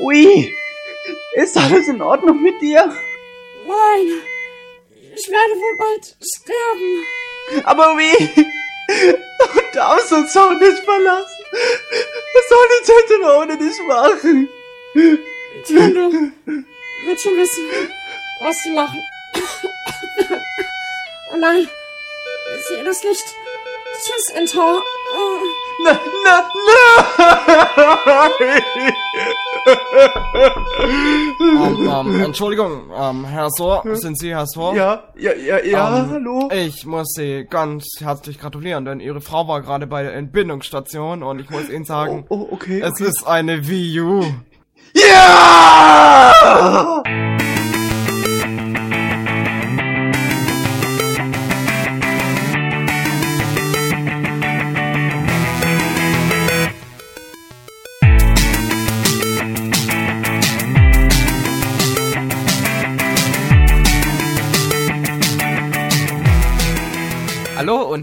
[0.00, 0.54] Ui,
[1.34, 2.84] ist alles in Ordnung mit dir?
[3.66, 4.22] Nein,
[5.16, 7.04] ich werde wohl bald sterben.
[7.64, 8.46] Aber wie?
[8.88, 11.44] Du darfst uns auch nicht verlassen.
[12.34, 14.48] Was soll Nintendo ohne dich machen?
[14.94, 16.10] Nintendo
[17.04, 17.64] wird schon wissen,
[18.40, 19.00] was sie machen.
[21.32, 21.68] Oh nein,
[22.56, 23.34] ich sehe das Licht.
[24.04, 24.82] Tschüss, Entor.
[25.14, 25.67] Oh.
[25.84, 26.42] Na, na,
[31.40, 34.74] Ähm, ähm, Entschuldigung, ähm, Herr Sohr, sind Sie Herr Sohr?
[34.74, 36.48] Ja, ja, ja, ja, Ähm, hallo?
[36.52, 41.40] Ich muss Sie ganz herzlich gratulieren, denn Ihre Frau war gerade bei der Entbindungsstation und
[41.40, 42.80] ich muss Ihnen sagen, Oh, oh, okay.
[42.80, 44.24] es ist eine Wii U.
[44.94, 46.32] Ja!
[46.40, 47.02] Hallo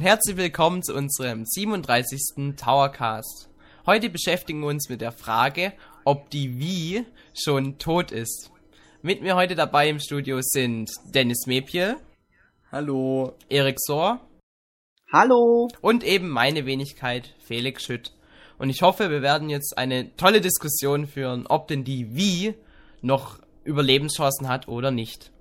[0.05, 2.55] herzlich willkommen zu unserem 37.
[2.55, 3.49] Towercast.
[3.87, 8.51] Heute beschäftigen wir uns mit der Frage, ob die Wii schon tot ist.
[9.01, 11.95] Mit mir heute dabei im Studio sind Dennis Mepiel,
[12.71, 13.33] Hallo.
[13.49, 14.19] Erik Sohr
[15.11, 15.69] Hallo?
[15.81, 18.11] und eben meine Wenigkeit Felix Schütt.
[18.59, 22.53] Und ich hoffe, wir werden jetzt eine tolle Diskussion führen, ob denn die Wii
[23.01, 25.31] noch Überlebenschancen hat oder nicht.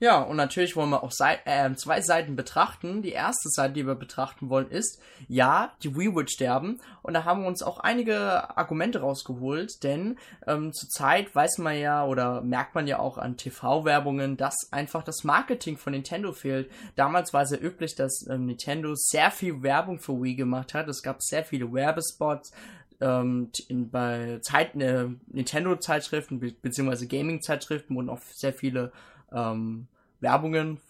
[0.00, 3.02] Ja, und natürlich wollen wir auch Sei äh, zwei Seiten betrachten.
[3.02, 6.80] Die erste Seite, die wir betrachten wollen, ist, ja, die Wii wird sterben.
[7.02, 12.06] Und da haben wir uns auch einige Argumente rausgeholt, denn ähm, zurzeit weiß man ja
[12.06, 16.70] oder merkt man ja auch an TV-Werbungen, dass einfach das Marketing von Nintendo fehlt.
[16.94, 20.88] Damals war es ja üblich, dass ähm, Nintendo sehr viel Werbung für Wii gemacht hat.
[20.88, 22.52] Es gab sehr viele Werbespots,
[23.00, 28.92] ähm, in, bei Zeiten, äh, Nintendo-Zeitschriften be beziehungsweise Gaming-Zeitschriften wurden auch sehr viele
[29.32, 29.88] ähm,
[30.20, 30.80] Werbungen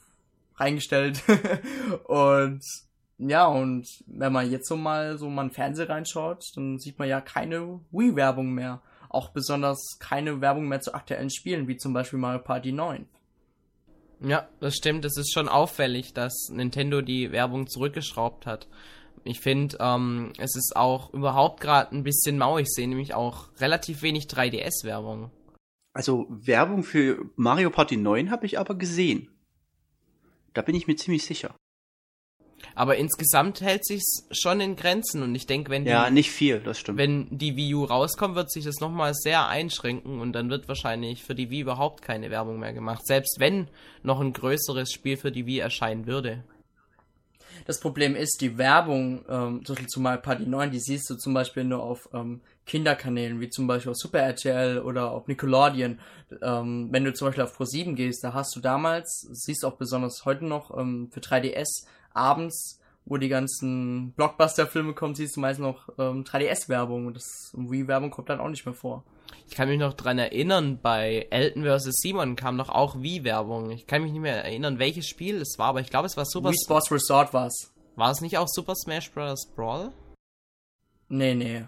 [0.56, 1.22] reingestellt.
[2.04, 2.62] und
[3.18, 6.98] ja, und wenn man jetzt so mal so mal in den Fernseher reinschaut, dann sieht
[6.98, 8.80] man ja keine Wii-Werbung mehr.
[9.08, 13.06] Auch besonders keine Werbung mehr zu aktuellen Spielen, wie zum Beispiel Mario Party 9.
[14.20, 15.04] Ja, das stimmt.
[15.04, 18.68] Es ist schon auffällig, dass Nintendo die Werbung zurückgeschraubt hat.
[19.24, 22.58] Ich finde, ähm, es ist auch überhaupt gerade ein bisschen mau.
[22.58, 25.30] Ich sehe nämlich auch relativ wenig 3DS-Werbung.
[25.98, 29.30] Also Werbung für Mario Party 9 habe ich aber gesehen.
[30.54, 31.56] Da bin ich mir ziemlich sicher.
[32.76, 36.60] Aber insgesamt hält sich's schon in Grenzen und ich denke, wenn die, Ja, nicht viel,
[36.60, 36.98] das stimmt.
[36.98, 41.24] wenn die Wii U rauskommt, wird sich das nochmal sehr einschränken und dann wird wahrscheinlich
[41.24, 43.04] für die Wii überhaupt keine Werbung mehr gemacht.
[43.04, 43.66] Selbst wenn
[44.04, 46.44] noch ein größeres Spiel für die Wii erscheinen würde.
[47.68, 51.16] Das Problem ist, die Werbung, ähm, zum Beispiel zu Mario Party 9, die siehst du
[51.16, 55.98] zum Beispiel nur auf ähm, Kinderkanälen, wie zum Beispiel auf Super RTL oder auf Nickelodeon.
[56.40, 60.24] Ähm, wenn du zum Beispiel auf Pro7 gehst, da hast du damals, siehst auch besonders
[60.24, 61.84] heute noch ähm, für 3DS
[62.14, 68.10] abends, wo die ganzen Blockbuster-Filme kommen, siehst du meist noch ähm, 3DS-Werbung und das Wii-Werbung
[68.10, 69.04] kommt dann auch nicht mehr vor.
[69.48, 72.00] Ich kann mich noch dran erinnern, bei Elton vs.
[72.02, 73.70] Simon kam doch auch Wii-Werbung.
[73.70, 76.24] Ich kann mich nicht mehr erinnern, welches Spiel es war, aber ich glaube, es war
[76.26, 76.50] Super...
[76.50, 77.72] Wii Sports Resort war's.
[77.96, 79.48] War es nicht auch Super Smash Bros.
[79.56, 79.92] Brawl?
[81.08, 81.64] Nee, nee.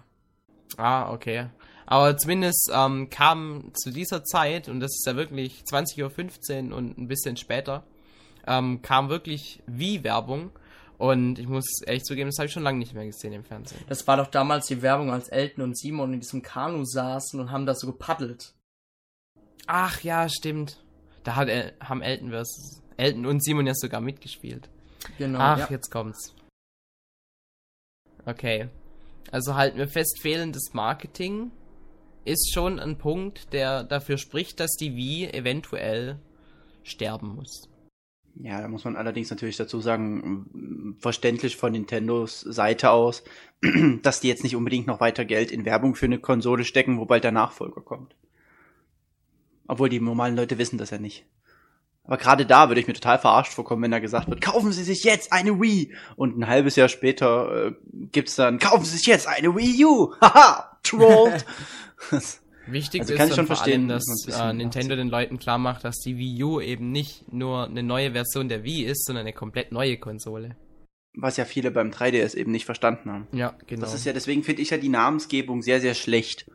[0.77, 1.49] Ah, okay.
[1.85, 6.97] Aber zumindest ähm, kam zu dieser Zeit, und das ist ja wirklich 20.15 Uhr und
[6.97, 7.83] ein bisschen später,
[8.47, 10.51] ähm, kam wirklich Wii-Werbung.
[11.01, 13.83] Und ich muss ehrlich zugeben, das habe ich schon lange nicht mehr gesehen im Fernsehen.
[13.89, 17.49] Das war doch damals die Werbung, als Elton und Simon in diesem Kanu saßen und
[17.49, 18.53] haben da so gepaddelt.
[19.65, 20.79] Ach ja, stimmt.
[21.23, 24.69] Da hat, El haben Elton, versus, Elton und Simon ja sogar mitgespielt.
[25.17, 25.39] Genau.
[25.39, 25.67] Ach, ja.
[25.71, 26.35] jetzt kommt's.
[28.27, 28.69] Okay.
[29.31, 31.49] Also halten wir fest, fehlendes Marketing
[32.25, 36.19] ist schon ein Punkt, der dafür spricht, dass die Wii eventuell
[36.83, 37.70] sterben muss.
[38.35, 43.23] Ja, da muss man allerdings natürlich dazu sagen, verständlich von Nintendos Seite aus,
[44.01, 47.05] dass die jetzt nicht unbedingt noch weiter Geld in Werbung für eine Konsole stecken, wo
[47.05, 48.15] bald der Nachfolger kommt.
[49.67, 51.25] Obwohl die normalen Leute wissen das ja nicht.
[52.03, 54.83] Aber gerade da würde ich mir total verarscht vorkommen, wenn da gesagt wird, kaufen Sie
[54.83, 55.93] sich jetzt eine Wii!
[56.15, 57.73] Und ein halbes Jahr später äh,
[58.11, 60.13] gibt's dann, kaufen Sie sich jetzt eine Wii U!
[60.21, 60.79] Haha!
[60.83, 61.45] Trolled!
[62.71, 65.83] Wichtig Also ist kann ich schon verstehen, allem, dass äh, Nintendo den Leuten klar macht,
[65.83, 69.33] dass die Wii U eben nicht nur eine neue Version der Wii ist, sondern eine
[69.33, 70.55] komplett neue Konsole.
[71.13, 73.27] Was ja viele beim 3DS eben nicht verstanden haben.
[73.33, 73.81] Ja, genau.
[73.81, 76.49] Das ist ja, deswegen finde ich ja die Namensgebung sehr, sehr schlecht.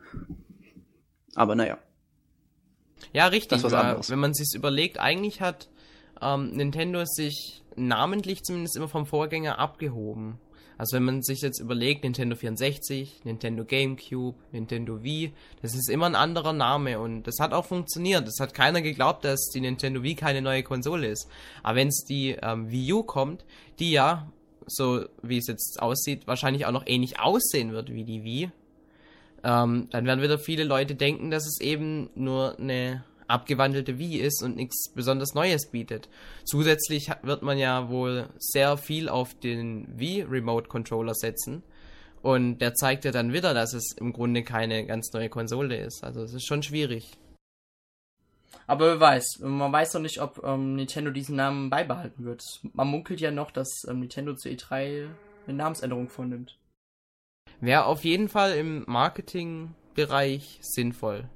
[1.35, 1.77] Aber naja.
[3.13, 3.49] Ja, richtig.
[3.49, 4.09] Das ist was anderes.
[4.09, 5.69] wenn man sich's überlegt, eigentlich hat
[6.21, 10.39] ähm, Nintendo sich namentlich zumindest immer vom Vorgänger abgehoben.
[10.77, 16.05] Also wenn man sich jetzt überlegt, Nintendo 64, Nintendo GameCube, Nintendo Wii, das ist immer
[16.05, 18.27] ein anderer Name und das hat auch funktioniert.
[18.27, 21.27] Es hat keiner geglaubt, dass die Nintendo Wii keine neue Konsole ist.
[21.63, 23.43] Aber wenn es die ähm, Wii U kommt,
[23.79, 24.31] die ja,
[24.67, 28.51] so wie es jetzt aussieht, wahrscheinlich auch noch ähnlich aussehen wird wie die Wii,
[29.43, 34.41] ähm, dann werden wieder viele Leute denken, dass es eben nur eine abgewandelte Wii ist
[34.43, 36.09] und nichts besonders Neues bietet.
[36.45, 41.63] Zusätzlich wird man ja wohl sehr viel auf den Wii Remote Controller setzen.
[42.21, 46.03] Und der zeigt ja dann wieder, dass es im Grunde keine ganz neue Konsole ist.
[46.03, 47.17] Also es ist schon schwierig.
[48.65, 52.43] Aber wer weiß, man weiß noch nicht, ob ähm, Nintendo diesen Namen beibehalten wird.
[52.73, 55.07] Man munkelt ja noch, dass ähm, Nintendo zu E3
[55.47, 56.57] eine Namensänderung vornimmt.
[57.61, 61.29] Wäre auf jeden Fall im Marketingbereich sinnvoll.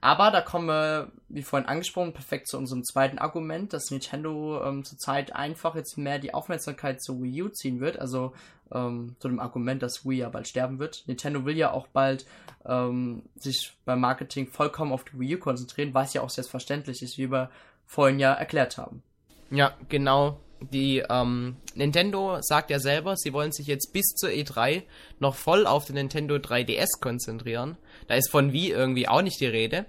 [0.00, 4.84] Aber da kommen wir, wie vorhin angesprochen, perfekt zu unserem zweiten Argument, dass Nintendo ähm,
[4.84, 7.98] zurzeit einfach jetzt mehr die Aufmerksamkeit zur Wii U ziehen wird.
[7.98, 8.32] Also
[8.72, 11.02] ähm, zu dem Argument, dass Wii ja bald sterben wird.
[11.06, 12.26] Nintendo will ja auch bald
[12.64, 17.18] ähm, sich beim Marketing vollkommen auf die Wii U konzentrieren, was ja auch selbstverständlich ist,
[17.18, 17.50] wie wir
[17.86, 19.02] vorhin ja erklärt haben.
[19.50, 24.82] Ja, genau die ähm, Nintendo sagt ja selber, sie wollen sich jetzt bis zur E3
[25.18, 27.76] noch voll auf den Nintendo 3DS konzentrieren.
[28.08, 29.86] Da ist von Wii irgendwie auch nicht die Rede.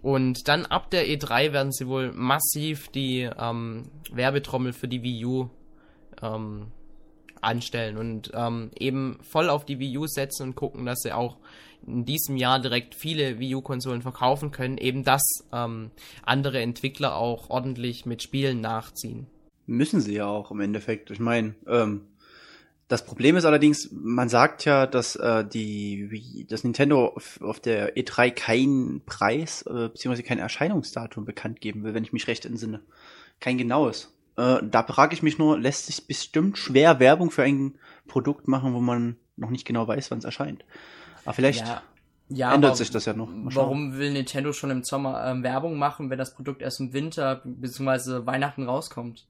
[0.00, 5.24] Und dann ab der E3 werden sie wohl massiv die ähm, Werbetrommel für die Wii
[5.24, 5.50] U
[6.22, 6.68] ähm,
[7.40, 11.36] anstellen und ähm, eben voll auf die Wii U setzen und gucken, dass sie auch
[11.86, 15.22] in diesem Jahr direkt viele Wii U-Konsolen verkaufen können, eben dass
[15.52, 15.90] ähm,
[16.22, 19.26] andere Entwickler auch ordentlich mit Spielen nachziehen.
[19.68, 21.10] Müssen sie ja auch im Endeffekt.
[21.10, 22.08] Ich meine, ähm,
[22.88, 27.60] das Problem ist allerdings, man sagt ja, dass äh, die, wie, das Nintendo auf, auf
[27.60, 30.22] der E3 keinen Preis äh, bzw.
[30.22, 32.80] kein Erscheinungsdatum bekannt geben will, wenn ich mich recht entsinne.
[33.40, 34.16] Kein genaues.
[34.38, 38.72] Äh, da frage ich mich nur, lässt sich bestimmt schwer Werbung für ein Produkt machen,
[38.72, 40.64] wo man noch nicht genau weiß, wann es erscheint.
[41.26, 41.82] Aber vielleicht Ja,
[42.30, 43.28] ja, ändert aber sich das ja noch.
[43.30, 47.42] Warum will Nintendo schon im Sommer ähm, Werbung machen, wenn das Produkt erst im Winter
[47.44, 48.24] bzw.
[48.24, 49.26] Weihnachten rauskommt?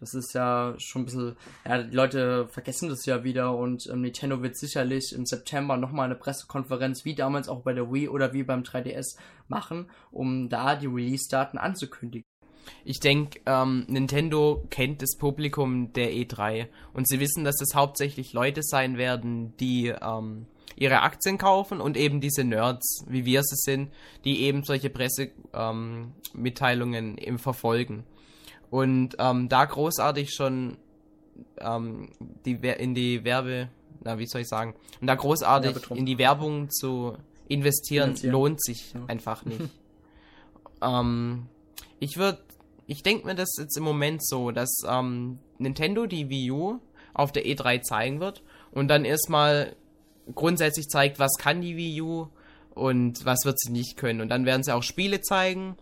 [0.00, 1.36] Das ist ja schon ein bisschen,
[1.66, 6.06] ja, die Leute vergessen das ja wieder und ähm, Nintendo wird sicherlich im September nochmal
[6.06, 9.16] eine Pressekonferenz, wie damals auch bei der Wii oder wie beim 3DS,
[9.48, 12.24] machen, um da die Release-Daten anzukündigen.
[12.84, 18.34] Ich denke, ähm, Nintendo kennt das Publikum der E3 und sie wissen, dass es hauptsächlich
[18.34, 20.46] Leute sein werden, die ähm,
[20.76, 23.90] ihre Aktien kaufen und eben diese Nerds, wie wir es sind,
[24.24, 28.04] die eben solche Pressemitteilungen ähm, eben verfolgen.
[28.70, 30.76] Und ähm, da großartig schon
[31.58, 32.10] ähm,
[32.44, 33.68] die, in die Werbe,
[34.04, 37.16] na, wie soll ich sagen, und da großartig in die Werbung zu
[37.48, 38.32] investieren, Finanzieren.
[38.32, 39.04] lohnt sich Ja.
[39.06, 39.60] einfach nicht.
[40.82, 41.46] ähm,
[41.98, 42.38] ich würde,
[42.86, 46.78] ich denke mir das jetzt im Moment so, dass ähm, Nintendo die Wii U
[47.14, 49.74] auf der E3 zeigen wird und dann erstmal
[50.34, 52.28] grundsätzlich zeigt, was kann die Wii U
[52.74, 54.20] und was wird sie nicht können.
[54.20, 55.76] Und dann werden sie auch Spiele zeigen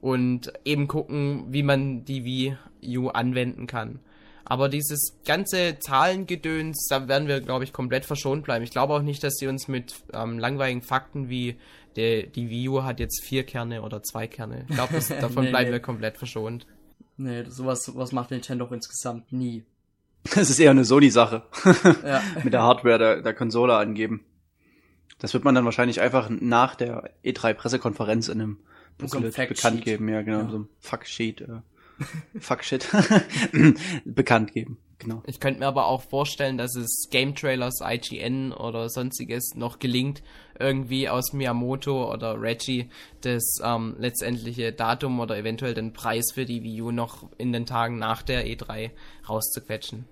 [0.00, 2.56] und eben gucken, wie man die Wii
[2.98, 4.00] U anwenden kann.
[4.44, 8.64] Aber dieses ganze Zahlengedöns, da werden wir, glaube ich, komplett verschont bleiben.
[8.64, 11.56] Ich glaube auch nicht, dass sie uns mit ähm, langweiligen Fakten wie
[11.96, 14.64] der, die Wii U hat jetzt vier Kerne oder zwei Kerne.
[14.68, 15.72] Ich glaube, davon Nee, bleiben nee.
[15.72, 16.66] wir komplett verschont.
[17.18, 19.64] Nee, sowas, sowas macht Nintendo insgesamt nie.
[20.34, 21.42] Das ist eher eine Sony-Sache.
[22.04, 22.22] Ja.
[22.44, 24.24] Mit der Hardware der, der Konsole angeben.
[25.18, 28.58] Das wird man dann wahrscheinlich einfach nach der E3-Pressekonferenz in einem
[29.00, 29.56] So Booklet Fact-Sheet.
[29.56, 30.08] bekannt geben.
[30.08, 30.50] Ja, genau, Ja.
[30.50, 31.40] so ein Fuck-Sheet.
[31.42, 31.60] Äh,
[32.40, 32.88] Fuck-Shit.
[34.04, 35.22] bekannt geben, genau.
[35.26, 40.22] Ich könnte mir aber auch vorstellen, dass es Game Trailers, IGN oder sonstiges noch gelingt,
[40.58, 42.88] irgendwie aus Miyamoto oder Reggie
[43.22, 47.66] das ähm, letztendliche Datum oder eventuell den Preis für die Wii U noch in den
[47.66, 48.90] Tagen nach der E3
[49.28, 50.04] rauszuquetschen.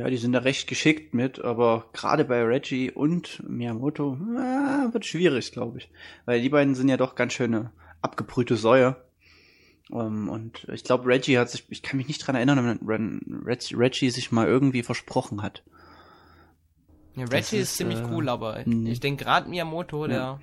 [0.00, 5.04] Ja, die sind da recht geschickt mit, aber gerade bei Reggie und Miyamoto äh, wird
[5.04, 5.90] schwierig, glaube ich.
[6.24, 8.96] Weil die beiden sind ja doch ganz schöne abgebrühte Säue.
[9.92, 13.76] Ähm, und ich glaube, Reggie hat sich, ich kann mich nicht dran erinnern, wenn Reg-
[13.76, 15.62] Reggie sich mal irgendwie versprochen hat.
[17.14, 18.92] Ja, Reggie ist, ist, ziemlich äh, cool, aber nee.
[18.92, 20.40] ich denke gerade Miyamoto, der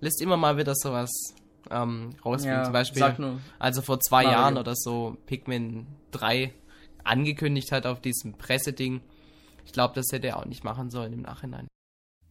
[0.00, 1.34] lässt immer mal wieder sowas
[1.70, 2.56] ähm, rausbringen.
[2.56, 3.38] Ja, Zum Beispiel, sag nur.
[3.58, 4.38] also vor zwei Mario.
[4.38, 6.54] Jahren oder so Pikmin 3
[7.04, 9.00] angekündigt hat auf diesem Presseding.
[9.64, 11.68] Ich glaube, das hätte er auch nicht machen sollen im Nachhinein.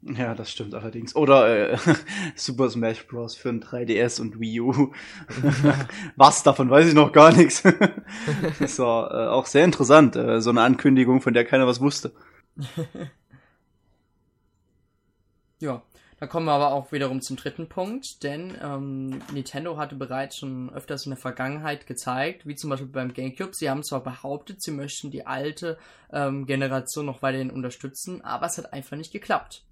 [0.01, 1.15] Ja, das stimmt allerdings.
[1.15, 1.77] Oder äh,
[2.35, 3.35] Super Smash Bros.
[3.35, 4.93] für ein 3DS und Wii U.
[6.15, 7.63] Was davon weiß ich noch gar nichts.
[8.59, 12.11] das war äh, auch sehr interessant, äh, so eine Ankündigung, von der keiner was wusste.
[15.59, 15.81] Ja,
[16.19, 20.71] Da kommen wir aber auch wiederum zum dritten Punkt, denn ähm, Nintendo hatte bereits schon
[20.71, 24.71] öfters in der Vergangenheit gezeigt, wie zum Beispiel beim GameCube, sie haben zwar behauptet, sie
[24.71, 25.77] möchten die alte
[26.11, 29.63] ähm, Generation noch weiterhin unterstützen, aber es hat einfach nicht geklappt.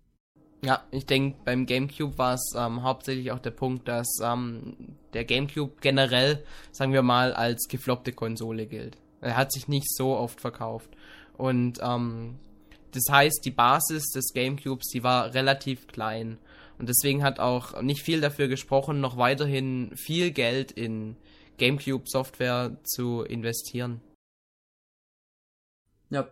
[0.64, 5.26] Ja, ich denke, beim GameCube war es ähm, hauptsächlich auch der Punkt, dass ähm, der
[5.26, 8.98] GameCube generell, sagen wir mal, als gefloppte Konsole gilt.
[9.22, 10.90] Er hat sich nicht so oft verkauft.
[11.38, 12.40] Und ähm,
[12.96, 16.38] das heißt, die Basis des GameCubes, die war relativ klein.
[16.78, 21.16] Und deswegen hat auch nicht viel dafür gesprochen, noch weiterhin viel Geld in
[21.58, 24.02] GameCube-Software zu investieren.
[26.10, 26.28] Ja.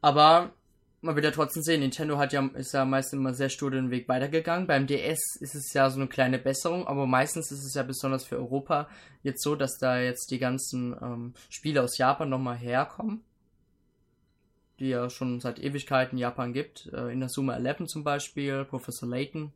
[0.00, 0.52] Aber
[1.00, 3.90] man wird ja trotzdem sehen, Nintendo hat ja, ist ja meist immer sehr stur den
[3.90, 4.66] Weg weitergegangen.
[4.66, 8.24] Beim DS ist es ja so eine kleine Besserung, aber meistens ist es ja besonders
[8.24, 8.88] für Europa
[9.22, 13.24] jetzt so, dass da jetzt die ganzen ähm, Spiele aus Japan nochmal herkommen.
[14.78, 16.86] Die ja schon seit Ewigkeiten Japan gibt.
[16.92, 19.52] Äh, in der Suma 11 zum Beispiel, Professor Layton.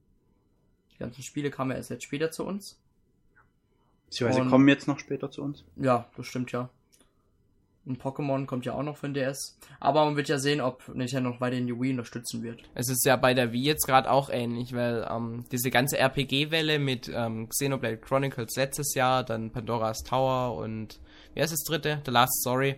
[0.95, 2.79] Die ganzen Spiele kamen ja erst jetzt später zu uns.
[4.07, 5.65] Beziehungsweise Und- kommen jetzt noch später zu uns.
[5.77, 6.69] Ja, das stimmt ja.
[7.85, 9.57] Und Pokémon kommt ja auch noch für den DS.
[9.79, 12.61] Aber man wird ja sehen, ob Nintendo noch weiterhin die Wii unterstützen wird.
[12.75, 16.81] Es ist ja bei der Wii jetzt gerade auch ähnlich, weil ähm, diese ganze RPG-Welle
[16.81, 20.99] mit ähm, Xenoblade Chronicles letztes Jahr, dann Pandora's Tower und
[21.35, 22.03] wie heißt das dritte?
[22.05, 22.75] The Last Story.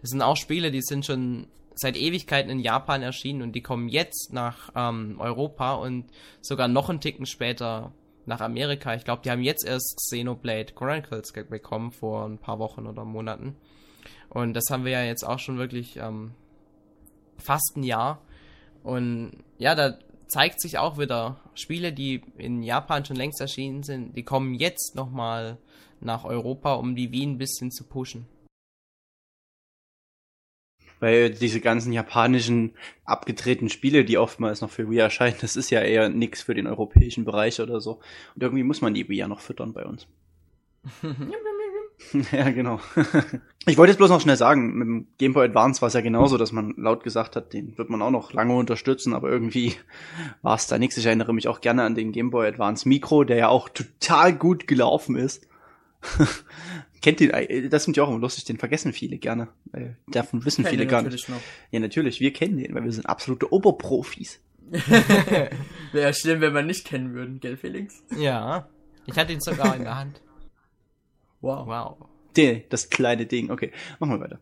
[0.00, 1.46] Das sind auch Spiele, die sind schon
[1.78, 6.06] seit Ewigkeiten in Japan erschienen und die kommen jetzt nach ähm, Europa und
[6.40, 7.92] sogar noch einen Ticken später
[8.26, 8.94] nach Amerika.
[8.94, 13.56] Ich glaube, die haben jetzt erst Xenoblade Chronicles bekommen vor ein paar Wochen oder Monaten.
[14.28, 16.32] Und das haben wir ja jetzt auch schon wirklich ähm,
[17.38, 18.20] fast ein Jahr.
[18.82, 24.16] Und ja, da zeigt sich auch wieder Spiele, die in Japan schon längst erschienen sind,
[24.16, 25.58] die kommen jetzt nochmal
[26.00, 28.26] nach Europa, um die Wii ein bisschen zu pushen.
[31.00, 32.72] Weil diese ganzen japanischen
[33.04, 36.66] abgedrehten Spiele, die oftmals noch für Wii erscheinen, das ist ja eher nix für den
[36.66, 38.00] europäischen Bereich oder so.
[38.34, 40.06] Und irgendwie muss man die Wii ja noch füttern bei uns.
[42.32, 42.80] ja, genau.
[43.66, 46.00] ich wollte jetzt bloß noch schnell sagen, mit dem Game Boy Advance war es ja
[46.00, 49.74] genauso, dass man laut gesagt hat, den wird man auch noch lange unterstützen, aber irgendwie
[50.42, 50.96] war es da nichts.
[50.96, 54.32] Ich erinnere mich auch gerne an den Game Boy Advance Micro, der ja auch total
[54.34, 55.47] gut gelaufen ist.
[57.00, 59.48] Kennt den, äh, das finde ich auch immer lustig, den vergessen viele gerne.
[59.66, 61.12] Weil davon wissen viele ihr gar nicht.
[61.12, 61.40] natürlich noch.
[61.70, 64.40] Ja, natürlich, wir kennen den, weil wir sind absolute Oberprofis.
[65.92, 68.02] Wäre schlimm, wenn wir nicht kennen würden, gell, Felix?
[68.16, 68.68] Ja,
[69.06, 70.20] ich hatte ihn sogar in der Hand.
[71.40, 71.66] Wow.
[71.66, 72.08] Wow.
[72.36, 73.50] Den, das kleine Ding.
[73.50, 74.40] Okay, machen wir weiter.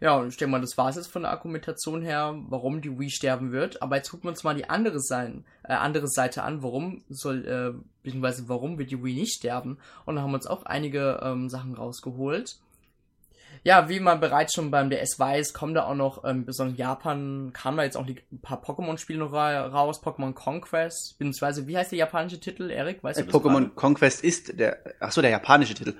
[0.00, 2.98] Ja, und ich denke mal, das war es jetzt von der Argumentation her, warum die
[2.98, 3.82] Wii sterben wird.
[3.82, 7.44] Aber jetzt gucken wir uns mal die andere, Seite, äh, andere Seite an, warum soll,
[7.46, 9.78] äh, beziehungsweise warum wird die Wii nicht sterben.
[10.04, 12.58] Und da haben wir uns auch einige ähm, Sachen rausgeholt.
[13.64, 16.78] Ja, wie man bereits schon beim DS weiß, kommen da auch noch, ähm, besonders in
[16.78, 21.76] Japan, kamen da jetzt auch ein paar Pokémon-Spiele noch ra raus, Pokémon Conquest, beziehungsweise, wie
[21.76, 23.02] heißt der japanische Titel, Erik?
[23.02, 23.70] Weißt Äh, du das Pokémon?
[23.74, 25.94] Conquest ist der, ach so, der japanische Titel.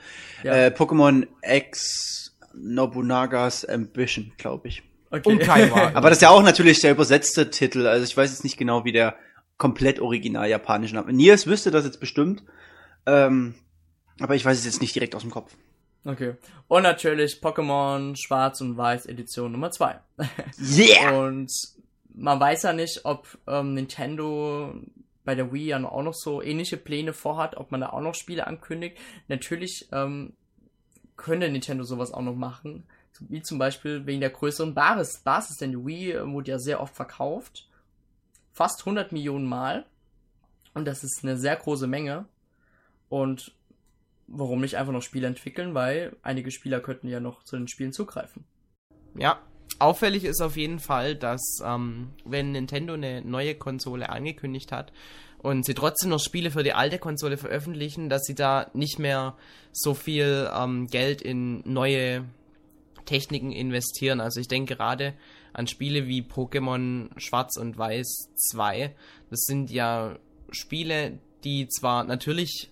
[0.45, 0.55] Ja.
[0.55, 4.83] Äh, Pokémon X Nobunagas Ambition, glaube ich.
[5.11, 5.29] Okay.
[5.29, 5.91] Und Kaiwa.
[5.95, 7.87] Aber das ist ja auch natürlich der übersetzte Titel.
[7.87, 9.17] Also ich weiß jetzt nicht genau, wie der
[9.57, 11.13] komplett original japanische Name.
[11.13, 12.43] Niers wüsste das jetzt bestimmt.
[13.07, 13.55] Ähm,
[14.21, 15.55] aber ich weiß es jetzt nicht direkt aus dem Kopf.
[16.05, 16.35] Okay.
[16.69, 19.99] Und natürlich Pokémon Schwarz und Weiß Edition Nummer 2.
[20.77, 21.19] Yeah!
[21.19, 21.51] Und
[22.15, 24.75] man weiß ja nicht, ob ähm, Nintendo
[25.25, 28.15] bei der Wii ja auch noch so ähnliche Pläne vorhat, ob man da auch noch
[28.15, 28.97] Spiele ankündigt.
[29.29, 30.33] Natürlich ähm,
[31.19, 32.85] könnte Nintendo sowas auch noch machen.
[33.21, 35.19] Wie zum Beispiel wegen der größeren Basis.
[35.19, 37.69] Basis, denn die Wii äh, wurde ja sehr oft verkauft.
[38.53, 39.85] Fast 100 Millionen Mal.
[40.73, 42.25] Und das ist eine sehr große Menge.
[43.09, 43.53] Und
[44.29, 47.93] warum nicht einfach noch Spiele entwickeln, weil einige Spieler könnten ja noch zu den Spielen
[47.93, 48.45] zugreifen.
[49.17, 49.41] Ja,
[49.79, 54.93] auffällig ist auf jeden Fall, dass ähm, wenn Nintendo eine neue Konsole angekündigt hat
[55.39, 59.37] und sie trotzdem noch Spiele für die alte Konsole veröffentlichen, dass sie da nicht mehr
[59.73, 62.25] so viel ähm, Geld in neue
[63.05, 64.21] Techniken investieren.
[64.21, 65.15] Also ich denke gerade
[65.53, 68.95] an Spiele wie Pokémon Schwarz und Weiß 2.
[69.31, 70.17] Das sind ja
[70.51, 72.71] Spiele, die zwar natürlich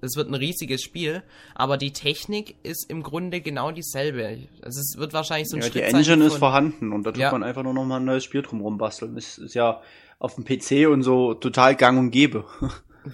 [0.00, 1.22] es wird ein riesiges Spiel,
[1.54, 4.38] aber die Technik ist im Grunde genau dieselbe.
[4.62, 7.20] Also es wird wahrscheinlich so ein Ja, die Schriftzeichen Engine ist vorhanden und da tut
[7.20, 7.32] Ja.
[7.32, 9.16] man einfach nur noch mal ein neues Spiel drum rumbasteln.
[9.16, 9.82] Das ist ja
[10.18, 12.44] auf dem PC und so total gang und gäbe.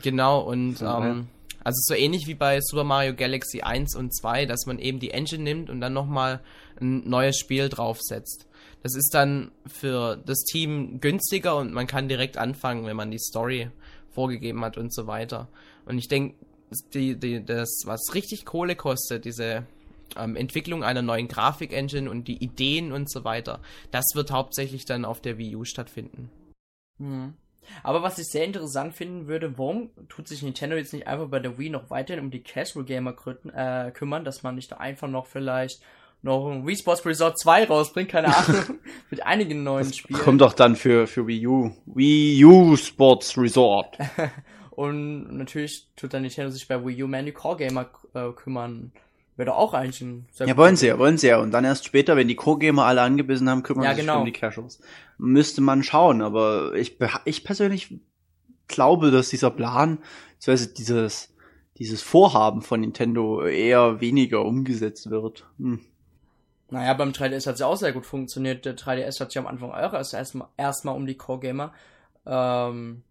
[0.02, 1.28] Genau, und Ja, ähm,
[1.62, 5.12] also so ähnlich wie bei Super Mario Galaxy 1 und 2, dass man eben die
[5.12, 6.40] Engine nimmt und dann nochmal
[6.80, 8.46] ein neues Spiel draufsetzt.
[8.82, 13.18] Das ist dann für das Team günstiger und man kann direkt anfangen, wenn man die
[13.18, 13.70] Story
[14.12, 15.48] vorgegeben hat und so weiter.
[15.86, 16.36] Und ich denke,
[16.92, 19.64] die, die, das, was richtig Kohle kostet, diese
[20.16, 25.04] ähm, Entwicklung einer neuen Grafik-Engine und die Ideen und so weiter, das wird hauptsächlich dann
[25.04, 26.30] auf der Wii U stattfinden.
[26.98, 27.34] Mhm.
[27.82, 31.38] Aber was ich sehr interessant finden würde, warum tut sich Nintendo jetzt nicht einfach bei
[31.38, 33.14] der Wii noch weiterhin um die Casual Gamer
[33.54, 35.80] äh, kümmern, dass man nicht einfach noch vielleicht
[36.22, 38.78] noch ein Wii Sports Resort 2 rausbringt, keine Ahnung,
[39.10, 40.20] mit einigen neuen Spielen.
[40.20, 41.70] Kommt doch dann für, für Wii U.
[41.86, 43.98] Wii U Sports Resort.
[44.70, 48.92] Und natürlich tut dann Nintendo sich bei Wii U die Core Gamer äh, kümmern.
[49.36, 51.38] Wäre doch auch eigentlich ein sehr Ja, wollen sie ja, wollen sie ja.
[51.38, 54.20] Und dann erst später, wenn die Core-Gamer alle angebissen haben, kümmern Ja, sich genau.
[54.20, 54.80] um die Casuals.
[55.18, 57.98] Müsste man schauen, aber ich, ich persönlich
[58.68, 59.98] glaube, dass dieser Plan,
[60.34, 61.34] beziehungsweise dieses,
[61.78, 65.46] dieses Vorhaben von Nintendo eher weniger umgesetzt wird.
[65.58, 65.80] Hm.
[66.70, 68.64] Naja, beim 3DS hat es ja auch sehr gut funktioniert.
[68.64, 71.72] Der 3DS hat sich am Anfang auch erst erstmal erstmal um die Core Gamer
[72.24, 73.02] ähm,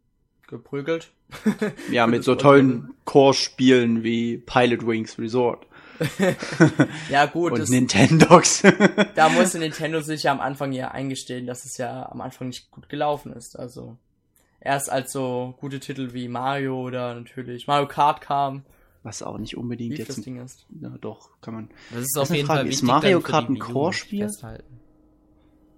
[0.47, 1.11] geprügelt.
[1.91, 5.65] Ja, mit so tollen Core-Spielen wie Pilot Wings Resort
[7.09, 8.63] Ja, gut, und das, Nintendogs.
[9.15, 12.71] da musste Nintendo sich ja am Anfang ja eingestehen, dass es ja am Anfang nicht
[12.71, 13.57] gut gelaufen ist.
[13.57, 13.97] Also
[14.59, 18.63] erst als so gute Titel wie Mario oder natürlich Mario Kart kam,
[19.03, 20.25] Was auch nicht unbedingt das jetzt.
[20.25, 20.65] Ding ist.
[20.81, 21.69] Ja, doch, kann man.
[21.91, 22.87] Das ist Das auf ist jeden Frage, Fall ist wichtig.
[22.87, 24.31] Mario dann für Kart ein Core-Spiel?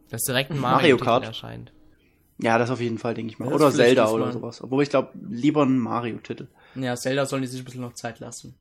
[0.10, 1.25] Dass direkt ein Mario Mario, Kart?
[1.25, 1.72] erscheint.
[2.38, 3.45] Ja, das auf jeden Fall, denke ich mal.
[3.45, 4.62] Das Oder Zelda oder sowas.
[4.62, 6.48] Obwohl ich glaube, lieber ein Mario-Titel.
[6.75, 8.55] Ja, Zelda sollen die sich ein bisschen noch Zeit lassen.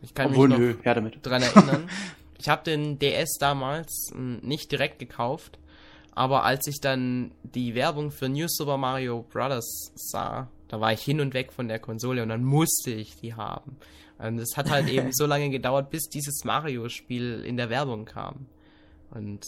[0.00, 1.18] Ich kann Obwohl, mich noch nö, her damit.
[1.24, 1.88] dran erinnern.
[2.38, 5.58] ich habe den DS damals mh, nicht direkt gekauft,
[6.14, 9.92] aber als ich dann die Werbung für New Super Mario Bros.
[9.94, 13.34] sah, da war ich hin und weg von der Konsole und dann musste ich die
[13.34, 13.76] haben.
[14.18, 18.46] Und es hat halt eben so lange gedauert, bis dieses Mario-Spiel in der Werbung kam.
[19.10, 19.46] Und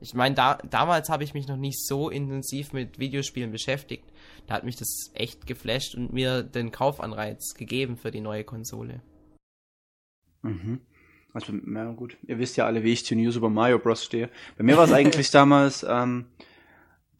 [0.00, 4.04] ich meine, da, damals habe ich mich noch nicht so intensiv mit Videospielen beschäftigt.
[4.46, 9.00] Da hat mich das echt geflasht und mir den Kaufanreiz gegeben für die neue Konsole.
[10.46, 10.80] Mhm.
[11.32, 14.04] Also, na gut, ihr wisst ja alle, wie ich zu New Super Mario Bros.
[14.04, 14.30] stehe.
[14.56, 16.26] Bei mir war es eigentlich damals ähm,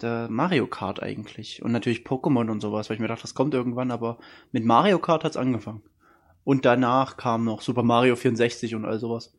[0.00, 1.62] der Mario Kart eigentlich.
[1.62, 4.18] Und natürlich Pokémon und sowas, weil ich mir dachte, das kommt irgendwann, aber
[4.52, 5.82] mit Mario Kart hat's angefangen.
[6.44, 9.34] Und danach kam noch Super Mario 64 und all sowas.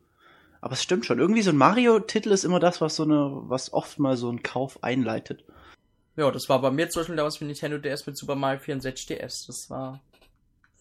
[0.60, 3.72] Aber es stimmt schon, irgendwie so ein Mario-Titel ist immer das, was so eine, was
[3.72, 5.44] oft mal so einen Kauf einleitet.
[6.16, 9.06] Ja, das war bei mir zum Beispiel damals mit Nintendo DS mit Super Mario 64
[9.06, 9.46] DS.
[9.46, 10.00] Das war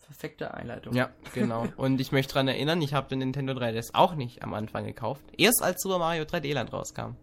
[0.07, 0.95] perfekte Einleitung.
[0.95, 1.67] Ja, genau.
[1.77, 5.23] Und ich möchte dran erinnern, ich habe den Nintendo 3DS auch nicht am Anfang gekauft.
[5.37, 7.15] Erst als Super Mario 3D Land rauskam.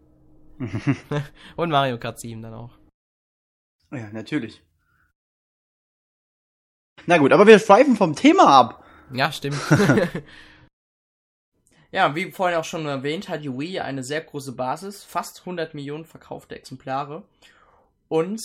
[1.57, 2.79] Und Mario Kart 7 dann auch.
[3.90, 4.62] Ja, natürlich.
[7.07, 8.85] Na gut, aber wir schweifen vom Thema ab.
[9.12, 9.61] Ja, stimmt.
[11.94, 15.75] Ja, wie vorhin auch schon erwähnt, hat die Wii eine sehr große Basis, fast 100
[15.75, 17.23] Millionen verkaufte Exemplare.
[18.09, 18.42] Und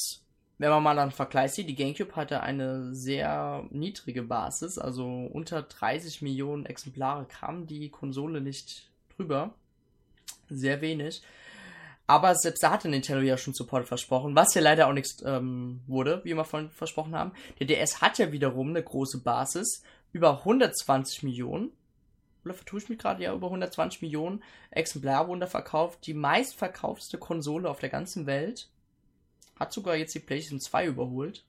[0.60, 5.64] wenn man mal einen Vergleich sieht, die GameCube hatte eine sehr niedrige Basis, also unter
[5.64, 9.54] 30 Millionen Exemplare kam die Konsole nicht drüber.
[10.50, 11.22] Sehr wenig.
[12.08, 15.80] Aber selbst da hatte Nintendo ja schon Support versprochen, was ja leider auch nichts ähm,
[15.88, 17.32] wurde, wie wir vorhin versprochen haben.
[17.60, 21.72] Der DS hat ja wiederum eine große Basis, über 120 Millionen
[22.44, 26.06] oder vertue ich mich gerade, ja, über 120 Millionen Exemplare wurden da verkauft.
[26.06, 28.70] Die meistverkaufteste Konsole auf der ganzen Welt.
[29.60, 31.44] Hat sogar jetzt die PlayStation 2 überholt.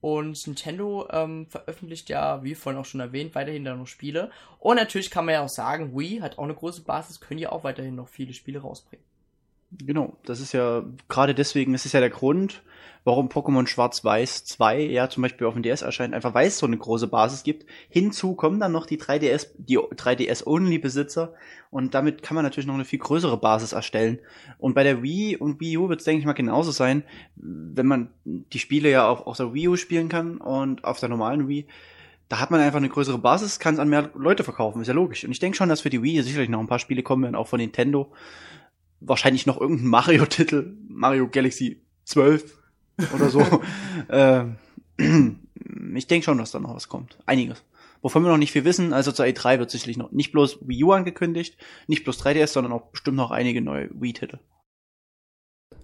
[0.00, 4.30] Und Nintendo ähm, veröffentlicht ja, wie vorhin auch schon erwähnt, weiterhin da noch Spiele.
[4.58, 7.50] Und natürlich kann man ja auch sagen, Wii hat auch eine große Basis, können ja
[7.50, 9.04] auch weiterhin noch viele Spiele rausbringen.
[9.70, 12.62] Genau, das ist ja gerade deswegen, das ist ja der Grund,
[13.02, 16.66] warum Pokémon Schwarz-Weiß 2 ja zum Beispiel auf dem DS erscheint, einfach weil es so
[16.66, 17.66] eine große Basis gibt.
[17.88, 21.34] Hinzu kommen dann noch die 3DS, die 3DS-Only-Besitzer
[21.70, 24.20] und damit kann man natürlich noch eine viel größere Basis erstellen.
[24.58, 27.02] Und bei der Wii und Wii U wird es, denke ich mal, genauso sein,
[27.36, 31.08] wenn man die Spiele ja auch auf der Wii U spielen kann und auf der
[31.08, 31.66] normalen Wii.
[32.28, 34.94] Da hat man einfach eine größere Basis, kann es an mehr Leute verkaufen, ist ja
[34.94, 35.24] logisch.
[35.24, 37.36] Und ich denke schon, dass für die Wii sicherlich noch ein paar Spiele kommen werden,
[37.36, 38.12] auch von Nintendo
[39.00, 42.58] wahrscheinlich noch irgendein Mario-Titel, Mario Galaxy 12
[43.14, 43.62] oder so.
[44.10, 44.56] ähm,
[45.94, 47.18] ich denke schon, dass da noch was kommt.
[47.26, 47.62] Einiges.
[48.02, 50.84] Wovon wir noch nicht viel wissen, also zur E3 wird sicherlich noch nicht bloß Wii
[50.84, 51.56] U angekündigt,
[51.86, 54.38] nicht bloß 3DS, sondern auch bestimmt noch einige neue Wii-Titel.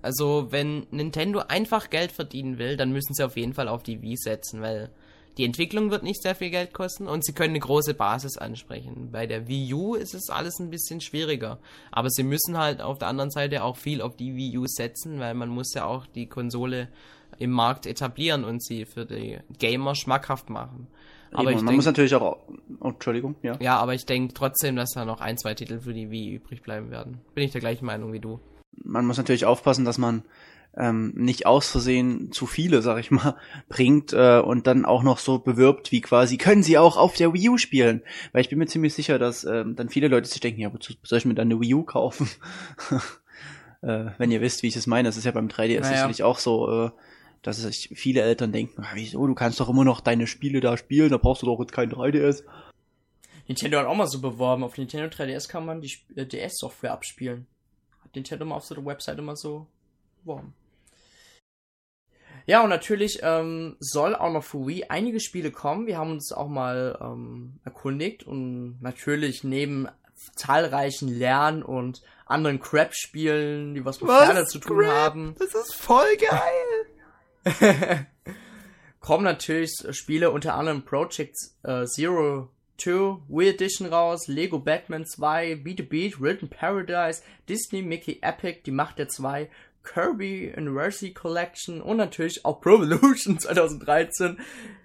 [0.03, 4.03] Also, wenn Nintendo einfach Geld verdienen will, dann müssen sie auf jeden Fall auf die
[4.03, 4.93] Wii setzen, weil
[5.39, 9.11] die Entwicklung wird nicht sehr viel Geld kosten und sie können eine große Basis ansprechen.
[9.13, 11.59] Bei der Wii U ist es alles ein bisschen schwieriger.
[11.91, 15.21] Aber sie müssen halt auf der anderen Seite auch viel auf die Wii U setzen,
[15.21, 16.89] weil man muss ja auch die Konsole
[17.39, 20.87] im Markt etablieren und sie für die Gamer schmackhaft machen.
[21.33, 22.37] Aber Eben, ich man muss denk, natürlich auch,
[22.81, 23.57] oh, Entschuldigung, ja.
[23.59, 26.63] ja, aber ich denke trotzdem, dass da noch ein, zwei Titel für die Wii übrig
[26.63, 27.21] bleiben werden.
[27.35, 28.39] Bin ich der gleichen Meinung wie du.
[28.85, 30.25] man muss natürlich aufpassen, dass man
[30.77, 33.37] ähm, nicht aus Versehen zu viele, sag ich mal,
[33.69, 37.35] bringt äh, und dann auch noch so bewirbt, wie quasi, können sie auch auf der
[37.35, 38.03] Wii U spielen?
[38.33, 40.95] Weil ich bin mir ziemlich sicher, dass ähm, dann viele Leute sich denken, ja, wozu
[41.03, 42.29] soll ich mir dann eine Wii U kaufen?
[43.85, 45.95] Äh, wenn ihr wisst, wie ich es meine, das ist ja beim 3DS Naja.
[45.95, 46.91] sicherlich auch so, äh,
[47.43, 50.77] dass sich viele Eltern denken, ah, wieso, du kannst doch immer noch deine Spiele da
[50.77, 52.45] spielen, da brauchst du doch jetzt kein 3DS.
[53.49, 57.49] Nintendo hat auch mal so beworben, auf Nintendo 3DS kann man die äh, DS-Software abspielen.
[58.05, 59.67] Hat Nintendo mal auf so der Website immer so
[60.23, 60.55] beworben.
[62.47, 65.87] Ja, und natürlich ähm, soll auch noch für Wii einige Spiele kommen.
[65.87, 69.89] Wir haben uns auch mal ähm, erkundigt und natürlich neben
[70.37, 76.17] zahlreichen Lern- und anderen Crap-Spielen, die was mit Ferne zu tun haben, Das ist voll
[76.17, 78.07] geil.
[79.03, 85.57] kommen natürlich Spiele unter anderem Project äh, Zero 2, Wii Edition raus, Lego Batman 2,
[85.57, 89.51] Beat the Beat, Written Paradise, Disney Mickey Epic, Die Macht der Zwei,
[89.85, 94.39] Kirby University Collection und natürlich auch Pro Evolution 2013.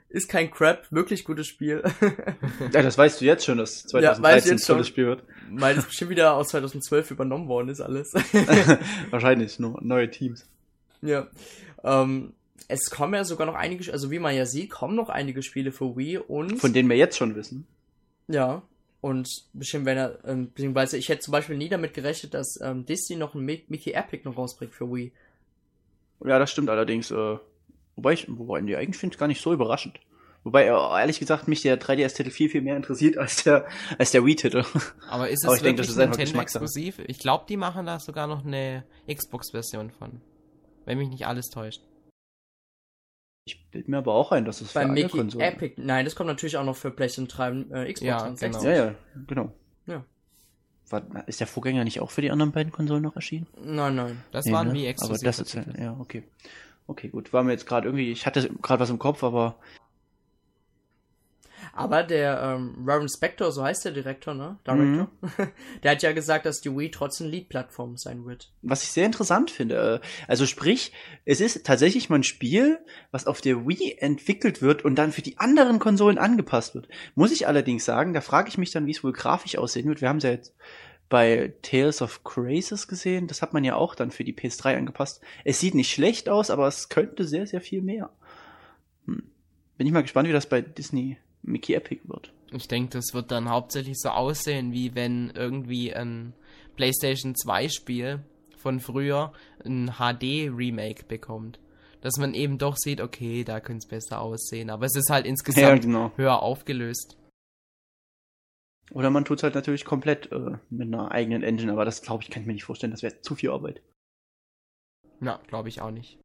[0.09, 1.83] Ist kein Crap, wirklich gutes Spiel.
[2.73, 5.23] Ja, das weißt du jetzt schon, dass Ja, weiß 2013 ich ein tolles Spiel wird.
[5.51, 8.13] Weil es bestimmt wieder aus 2012 übernommen worden ist alles.
[9.09, 10.45] Wahrscheinlich, nur neue Teams.
[11.01, 11.27] Ja.
[11.83, 12.33] Ähm,
[12.69, 15.71] es kommen ja sogar noch einige, also wie man ja sieht, kommen noch einige Spiele
[15.71, 16.57] für Wii und.
[16.57, 17.67] Von denen wir jetzt schon wissen.
[18.27, 18.61] ja.
[18.99, 22.85] Und bestimmt, wenn er, ähm, beziehungsweise ich hätte zum Beispiel nie damit gerechnet, dass ähm,
[22.85, 25.11] Disney noch ein Mi- Mickey Epic noch rausbringt für Wii.
[26.25, 27.11] Ja, das stimmt allerdings.
[27.11, 27.37] Äh,
[27.95, 29.99] wobei ich, wobei, nee, eigentlich finde ich gar nicht so überraschend.
[30.43, 33.67] Wobei, äh, ehrlich gesagt, mich der 3DS-Titel viel, viel mehr interessiert als der,
[33.99, 34.63] als der Wii-Titel.
[35.09, 36.99] Aber ist es Aber ich wirklich denke, das ist einfach exklusiv?
[37.07, 38.83] Ich glaube, die machen da sogar noch eine
[39.13, 40.21] Xbox-Version von.
[40.85, 41.81] Wenn mich nicht alles täuscht.
[43.47, 45.45] Ich bild mir aber auch ein, dass es für Bei alle Mickey Konsolen.
[45.53, 48.63] Epic, nein, das kommt natürlich auch noch für PlayStation 3 und äh, Xbox Ja, 360.
[48.63, 49.51] Ja, ja, genau.
[49.85, 50.03] Ja.
[50.89, 53.47] War, ist der Vorgänger nicht auch für die anderen beiden Konsolen noch erschienen?
[53.63, 54.21] Nein, nein.
[54.31, 54.73] Das Nee, waren ne?
[54.73, 55.23] wie Aber exklusiv.
[55.23, 56.23] das ist ja, ja, okay.
[56.87, 57.31] Okay, gut.
[57.31, 59.55] War mir jetzt gerade irgendwie, ich hatte gerade was im Kopf, aber
[61.77, 64.57] Aber der ähm, Warren Spector, so heißt der Direktor, ne?
[64.65, 65.11] Director.
[65.83, 68.51] der hat ja gesagt, dass die Wii trotzdem Lead-Plattform sein wird.
[68.63, 70.91] was ich sehr interessant finde, äh, also sprich,
[71.23, 72.79] es ist tatsächlich mal ein Spiel,
[73.11, 76.87] was auf der Wii entwickelt wird und dann für die anderen Konsolen angepasst wird.
[77.13, 80.01] Muss ich allerdings sagen, da frage ich mich dann, wie es wohl grafisch aussehen wird.
[80.01, 80.55] Wir haben es ja jetzt
[81.09, 85.21] bei Tales of Crazes gesehen, das hat man ja auch dann für die PS3 angepasst.
[85.43, 88.09] Es sieht nicht schlecht aus, aber es könnte sehr, sehr viel mehr.
[89.05, 89.21] Hm.
[89.77, 92.33] Bin ich mal gespannt, wie das bei Disney Mickey Epic wird.
[92.51, 96.33] Ich denke, das wird dann hauptsächlich so aussehen, wie wenn irgendwie ein
[96.75, 98.23] PlayStation 2 Spiel
[98.55, 99.33] von früher
[99.65, 101.59] ein HD-Remake bekommt.
[102.01, 104.69] Dass man eben doch sieht, okay, da könnte es besser aussehen.
[104.69, 106.11] Aber es ist halt insgesamt genau.
[106.15, 107.17] höher aufgelöst.
[108.91, 112.23] Oder man tut es halt natürlich komplett äh, mit einer eigenen Engine, aber das glaube
[112.23, 113.81] ich, kann ich mir nicht vorstellen, das wäre zu viel Arbeit.
[115.19, 116.19] Na, glaube ich auch nicht.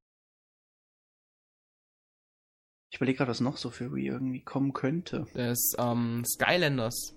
[2.93, 5.27] Ich überlege gerade, was noch so für Wii irgendwie kommen könnte.
[5.33, 7.15] Das ähm, Skylanders.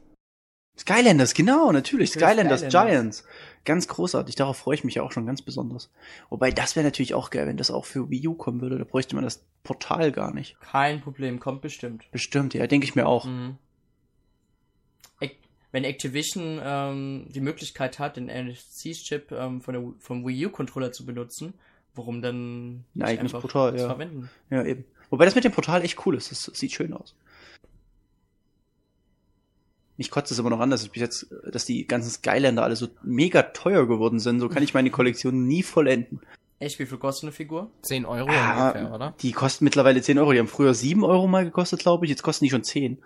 [0.77, 2.11] Skylanders, genau, natürlich.
[2.11, 2.71] Skylanders, Skylanders.
[2.71, 3.23] Giants.
[3.65, 4.35] Ganz großartig.
[4.35, 5.91] Darauf freue ich mich ja auch schon ganz besonders.
[6.29, 8.77] Wobei, das wäre natürlich auch geil, wenn das auch für Wii U kommen würde.
[8.77, 10.57] Da bräuchte man das Portal gar nicht.
[10.61, 12.09] Kein Problem, kommt bestimmt.
[12.09, 13.25] Bestimmt, ja, denke ich mir auch.
[13.25, 13.57] Mhm.
[15.73, 21.05] Wenn Activision ähm, die Möglichkeit hat, den NFC-Chip ähm, von der, vom Wii U-Controller zu
[21.05, 21.53] benutzen,
[21.95, 23.87] warum dann Ein eigenes einfach Portal, das ja.
[23.87, 24.29] verwenden?
[24.49, 24.85] Ja, eben.
[25.09, 26.31] Wobei das mit dem Portal echt cool ist.
[26.31, 27.15] Das sieht schön aus.
[29.97, 32.75] Mich kotzt es immer noch an, dass ich bis jetzt, dass die ganzen Skylander alle
[32.75, 34.41] so mega teuer geworden sind.
[34.41, 36.19] So kann ich meine Kollektion nie vollenden.
[36.59, 37.69] Echt, wie viel kostet eine Figur?
[37.81, 39.13] 10 Euro Ah, ungefähr, oder?
[39.21, 40.33] Die kosten mittlerweile 10 Euro.
[40.33, 42.09] Die haben früher 7 Euro mal gekostet, glaube ich.
[42.09, 42.97] Jetzt kosten die schon 10.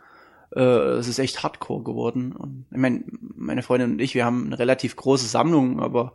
[0.55, 2.31] Äh, es ist echt hardcore geworden.
[2.31, 3.03] Und ich meine,
[3.35, 6.13] meine Freundin und ich, wir haben eine relativ große Sammlung, aber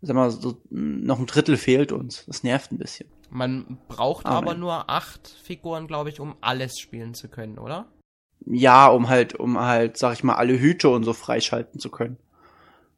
[0.00, 2.24] sag mal, so noch ein Drittel fehlt uns.
[2.26, 3.08] Das nervt ein bisschen.
[3.30, 7.86] Man braucht Ah, aber nur acht Figuren, glaube ich, um alles spielen zu können, oder?
[8.46, 12.16] Ja, um halt, um halt, sag ich mal, alle Hüte und so freischalten zu können.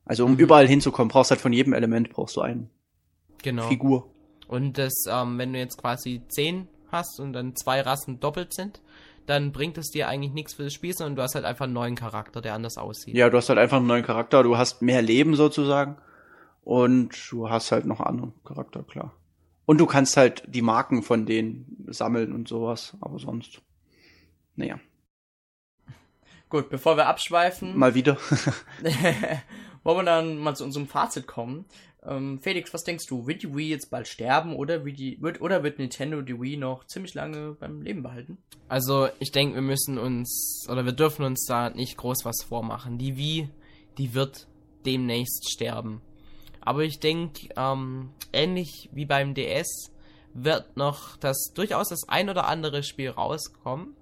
[0.05, 0.39] Also um Mhm.
[0.39, 2.69] überall hinzukommen, brauchst halt von jedem Element brauchst du eine
[3.43, 3.67] Genau.
[3.67, 4.09] Figur.
[4.49, 8.81] Und das, ähm, wenn du jetzt quasi 10 hast und dann zwei Rassen doppelt sind,
[9.27, 11.73] dann bringt es dir eigentlich nichts für das Spiel, sondern du hast halt einfach einen
[11.75, 13.15] neuen Charakter, der anders aussieht.
[13.17, 15.97] Ja, du hast halt einfach einen neuen Charakter, du hast mehr Leben sozusagen.
[16.65, 19.13] Und du hast halt noch einen anderen Charakter, klar.
[19.65, 23.63] Und du kannst halt die Marken von denen sammeln und sowas, aber sonst.
[24.57, 24.79] Naja,
[26.53, 28.19] Gut, bevor wir abschweifen, mal wieder.
[29.85, 31.65] wollen wir dann mal zu unserem Fazit kommen.
[32.05, 33.27] Ähm, Felix, was denkst du?
[33.27, 36.59] Wird die Wii jetzt bald sterben oder wird, die, wird, oder wird Nintendo die Wii
[36.59, 38.37] noch ziemlich lange beim Leben behalten?
[38.69, 42.99] Also ich denke, wir müssen uns, oder wir dürfen uns da nicht groß was vormachen.
[42.99, 43.49] Die Wii,
[43.97, 44.47] die wird
[44.85, 46.03] demnächst sterben.
[46.65, 49.93] Aber ich denke, ähm, ähnlich wie beim DS,
[50.35, 53.95] wird noch das durchaus das ein oder andere Spiel rauskommen.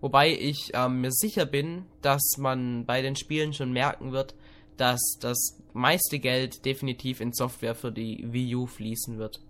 [0.00, 4.34] Wobei ich ähm, mir sicher bin, dass man bei den Spielen schon merken wird,
[4.76, 9.40] dass das meiste Geld definitiv in Software für die Wii U fließen wird.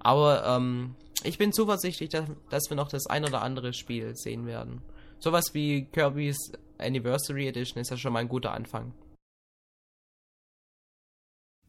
[0.00, 4.46] Aber ähm, ich bin zuversichtlich, dass, dass wir noch das ein oder andere Spiel sehen
[4.46, 4.82] werden.
[5.18, 8.92] Sowas wie Kirby's Anniversary Edition ist ja schon mal ein guter Anfang.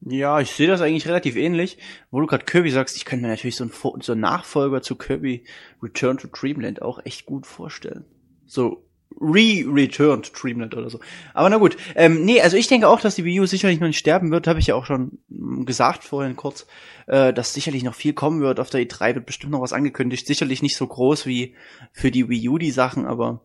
[0.04, 1.78] Ja, ich sehe das eigentlich relativ ähnlich.
[2.10, 4.96] Wo du gerade Kirby sagst, ich könnte mir natürlich so einen, so einen Nachfolger zu
[4.96, 5.44] Kirby
[5.82, 8.06] Return to Dreamland auch echt gut vorstellen.
[8.46, 8.84] So
[9.20, 11.00] Re-Returned Dreamland oder so.
[11.34, 11.78] Aber na gut.
[11.96, 14.48] Ähm, nee, also ich denke auch, dass die Wii U sicherlich noch nicht sterben wird.
[14.48, 16.66] Habe ich ja auch schon mm, gesagt vorhin kurz,
[17.08, 18.60] äh, dass sicherlich noch viel kommen wird.
[18.60, 20.26] Auf der E3 wird bestimmt noch was angekündigt.
[20.26, 21.56] Sicherlich nicht so groß wie
[21.92, 23.42] für die Wii U die Sachen, aber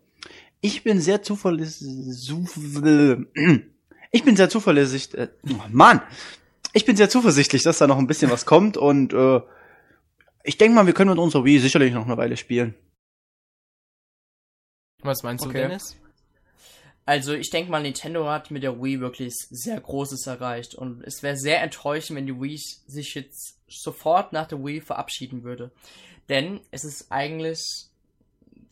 [0.61, 1.87] ich bin sehr zuverlässig.
[4.13, 5.13] Ich bin sehr zuverlässig.
[5.15, 6.01] Äh, oh Mann!
[6.77, 9.41] Ich bin sehr zuversichtlich, dass da noch ein bisschen was kommt und äh,
[10.45, 12.75] ich denke mal, wir können mit unserer Wii sicherlich noch eine Weile spielen.
[15.03, 15.63] Was meinst du, Okay.
[15.63, 15.97] Dennis?
[17.07, 21.23] Also ich denke mal, Nintendo hat mit der Wii wirklich sehr Großes erreicht und es
[21.23, 25.73] wäre sehr enttäuschend, wenn die Wii sich jetzt sofort nach der Wii verabschieden würde.
[26.29, 27.86] Denn es ist eigentlich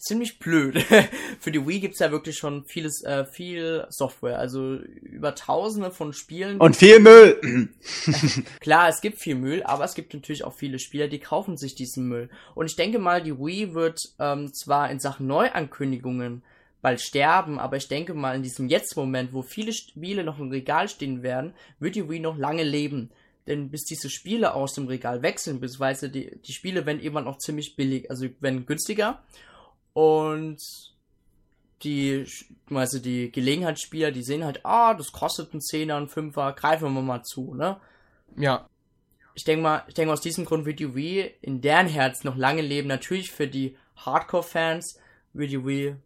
[0.05, 0.81] ziemlich blöd.
[1.41, 6.13] Für die Wii gibt's ja wirklich schon vieles, äh, viel Software, also über tausende von
[6.13, 6.61] Spielen.
[6.61, 7.71] Und viel Müll!
[8.61, 11.75] Klar, es gibt viel Müll, aber es gibt natürlich auch viele Spieler, die kaufen sich
[11.75, 12.29] diesen Müll.
[12.55, 16.43] Und ich denke mal, die Wii wird ähm, zwar in Sachen Neuankündigungen
[16.83, 20.89] bald sterben, aber ich denke mal, in diesem Jetzt-Moment, wo viele Spiele noch im Regal
[20.89, 23.11] stehen werden, wird die Wii noch lange leben.
[23.47, 27.39] Denn bis diese Spiele aus dem Regal wechseln, beziehungsweise die, die Spiele werden irgendwann auch
[27.39, 29.23] ziemlich billig, also werden günstiger.
[29.95, 30.59] Und
[31.83, 32.27] die,
[32.71, 37.03] also die Gelegenheitsspieler, die sehen halt, ah, das kostet einen Zehner, einen Fünfer, greifen wir
[37.03, 37.81] mal zu, ne?
[38.37, 38.69] Ja,
[39.35, 42.37] ich denke mal, ich denke aus diesem Grund wird die Wii in deren Herz noch
[42.37, 42.89] lange leben.
[42.89, 45.01] Natürlich für die Hardcore-Fans
[45.33, 45.97] wird die Wii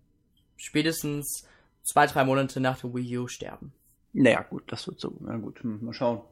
[0.57, 1.46] spätestens
[1.83, 3.72] zwei, drei Monate nach der Wii U sterben.
[4.14, 5.14] Naja, gut, das wird so.
[5.20, 6.22] Na gut, hm, mal schauen.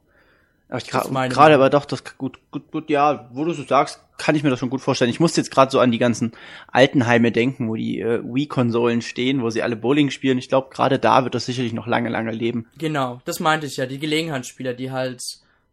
[0.68, 4.34] Aber ich gerade aber doch, das gut, gut, gut, ja, wo du so sagst, kann
[4.34, 5.10] ich mir das schon gut vorstellen.
[5.10, 6.32] Ich musste jetzt gerade so an die ganzen
[6.72, 10.38] Altenheime denken, wo die äh, Wii-Konsolen stehen, wo sie alle Bowling spielen.
[10.38, 12.66] Ich glaube, gerade da wird das sicherlich noch lange, lange leben.
[12.78, 13.86] Genau, das meinte ich ja.
[13.86, 15.22] Die Gelegenheitsspieler, die halt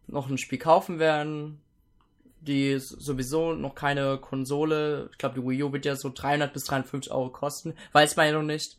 [0.08, 1.60] noch ein Spiel kaufen werden,
[2.42, 6.66] die sowieso noch keine Konsole, ich glaube, die Wii U wird ja so 300 bis
[6.66, 8.78] 350 Euro kosten, weiß man ja noch nicht.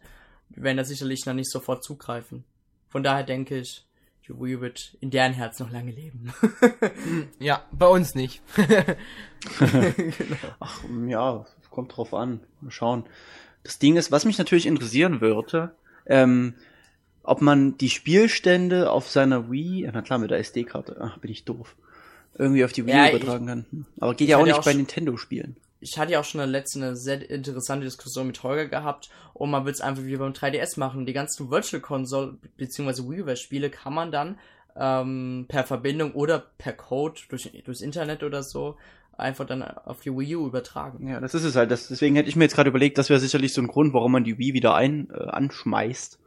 [0.51, 2.45] Die werden da sicherlich noch nicht sofort zugreifen.
[2.91, 3.85] Von daher denke ich,
[4.29, 6.33] die Wii wird in deren Herz noch lange leben.
[7.39, 8.43] ja, bei uns nicht.
[10.61, 12.41] Ach, ja, kommt drauf an.
[12.61, 13.05] Mal schauen.
[13.63, 15.75] Das Ding ist, was mich natürlich interessieren würde,
[16.07, 16.55] ähm,
[17.23, 21.45] ob man die Spielstände auf seiner Wii, na klar, mit der SD-Karte, ach, bin ich
[21.45, 21.75] doof,
[22.37, 23.67] irgendwie auf die Wii Ja, ich- übertragen kann.
[23.71, 23.87] Hm.
[24.01, 25.57] Aber geht ich ja auch nicht auch bei Nintendo-Spielen.
[25.85, 29.51] Ich hatte ja auch schon eine letzte eine sehr interessante Diskussion mit Holger gehabt und
[29.51, 31.05] man wird es einfach wie beim 3DS machen.
[31.05, 33.03] Die ganzen Virtual Console bzw.
[33.03, 34.39] WiiWare Spiele kann man dann
[34.77, 38.77] ähm, per Verbindung oder per Code durch, durchs Internet oder so
[39.17, 41.07] einfach dann auf die Wii U übertragen.
[41.07, 41.71] Ja, das ist es halt.
[41.71, 44.11] Das, deswegen hätte ich mir jetzt gerade überlegt, das wäre sicherlich so ein Grund, warum
[44.11, 46.19] man die Wii wieder ein, äh, anschmeißt.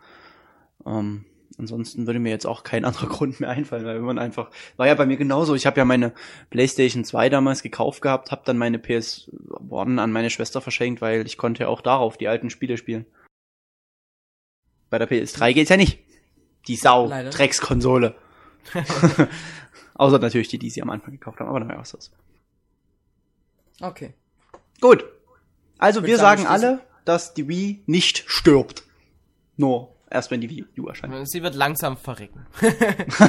[0.86, 1.26] Ähm,
[1.58, 4.88] ansonsten würde mir jetzt auch kein anderer Grund mehr einfallen, weil wenn man einfach, war
[4.88, 6.14] ja bei mir genauso, ich habe ja meine
[6.50, 11.38] PlayStation 2 damals gekauft gehabt, habe dann meine PS1 an meine Schwester verschenkt, weil ich
[11.38, 13.06] konnte ja auch darauf die alten Spiele spielen.
[14.90, 16.00] Bei der PS3 geht's ja nicht.
[16.68, 17.30] Die Sau, Leider.
[17.30, 18.16] Dreckskonsole.
[19.96, 22.12] Außer natürlich die, die sie am Anfang gekauft haben, aber naja, was ist
[23.80, 23.90] das?
[23.90, 24.14] Okay.
[24.80, 25.06] Gut.
[25.78, 28.84] Also wir sagen, alle, dass die Wii nicht stirbt.
[29.56, 31.30] Nur erst wenn die Wii U erscheint.
[31.30, 32.46] Sie wird langsam verrecken.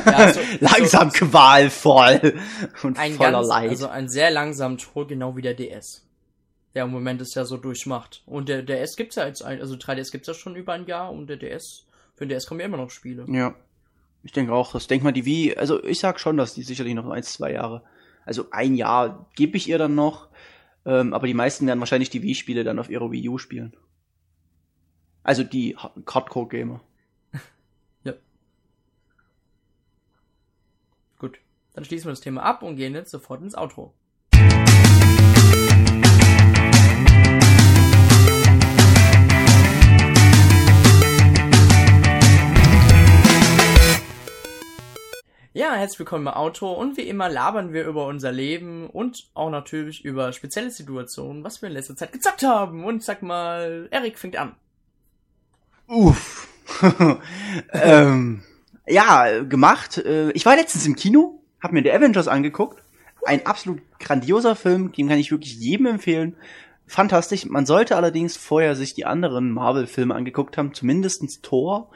[0.06, 2.34] Ja, so- Langsam so, qualvoll
[2.82, 3.70] und ein voller ganz, Leid.
[3.70, 6.04] also ein sehr langsamen Tod, genau wie der DS.
[6.74, 8.22] Der im Moment es ja so durchmacht.
[8.26, 11.10] Und der DS gibt's ja jetzt, ein, also 3DS gibt's ja schon über ein Jahr
[11.12, 13.24] und der DS, für den DS kommen ja immer noch Spiele.
[13.28, 13.54] ja.
[14.24, 16.92] Ich denke auch, das denk mal die Wii, also ich sag schon, dass die sicherlich
[16.94, 17.82] noch ein, zwei Jahre,
[18.26, 20.26] also ein Jahr gebe ich ihr dann noch,
[20.84, 23.74] ähm, aber die meisten werden wahrscheinlich die Wii-Spiele dann auf ihrer Wii U spielen.
[25.22, 26.81] Also die Ha- Hardcore-Gamer.
[31.18, 31.38] Gut,
[31.74, 33.92] dann schließen wir das Thema ab und gehen jetzt sofort ins Outro.
[45.54, 49.50] Ja, herzlich willkommen im Auto und wie immer labern wir über unser Leben und auch
[49.50, 52.85] natürlich über spezielle Situationen, was wir in letzter Zeit gezockt haben.
[52.85, 54.54] Und sag mal, Erik fängt an.
[55.88, 56.48] Uff.
[57.72, 58.42] ähm,
[58.87, 59.98] ja, gemacht.
[59.98, 62.83] Äh, Ich war letztens im Kino, hab mir The Avengers angeguckt.
[63.24, 66.37] Ein absolut grandioser Film, den kann ich wirklich jedem empfehlen.
[66.87, 67.46] Fantastisch.
[67.46, 71.90] Man sollte allerdings vorher sich die anderen Marvel-Filme angeguckt haben, zumindestens Thor.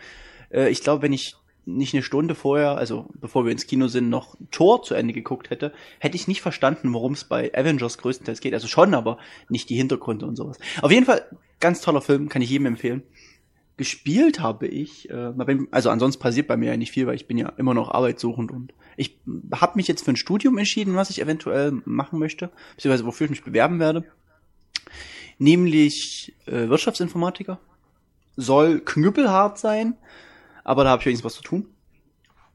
[0.50, 4.08] Äh, Ich glaube, wenn ich nicht eine Stunde vorher, also bevor wir ins Kino sind,
[4.08, 8.40] noch Tor zu Ende geguckt hätte, hätte ich nicht verstanden, worum es bei Avengers größtenteils
[8.40, 8.52] geht.
[8.52, 10.58] Also schon, aber nicht die Hintergründe und sowas.
[10.80, 11.24] Auf jeden Fall,
[11.60, 13.04] ganz toller Film, kann ich jedem empfehlen.
[13.76, 15.32] Gespielt habe ich, äh,
[15.70, 18.50] also ansonsten passiert bei mir ja nicht viel, weil ich bin ja immer noch arbeitssuchend
[18.50, 19.18] und ich
[19.54, 23.30] habe mich jetzt für ein Studium entschieden, was ich eventuell machen möchte, beziehungsweise wofür ich
[23.30, 24.04] mich bewerben werde.
[25.38, 27.58] Nämlich äh, Wirtschaftsinformatiker.
[28.36, 29.96] Soll knüppelhart sein,
[30.64, 31.66] aber da habe ich wenigstens was zu tun.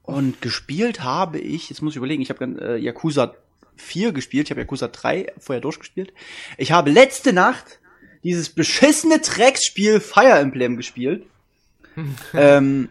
[0.03, 3.33] Und gespielt habe ich, jetzt muss ich überlegen, ich habe äh, Yakuza
[3.75, 6.13] 4 gespielt, ich habe Yakuza 3 vorher durchgespielt.
[6.57, 7.79] Ich habe letzte Nacht
[8.23, 11.25] dieses beschissene Drecksspiel Fire Emblem gespielt.
[12.33, 12.89] ähm,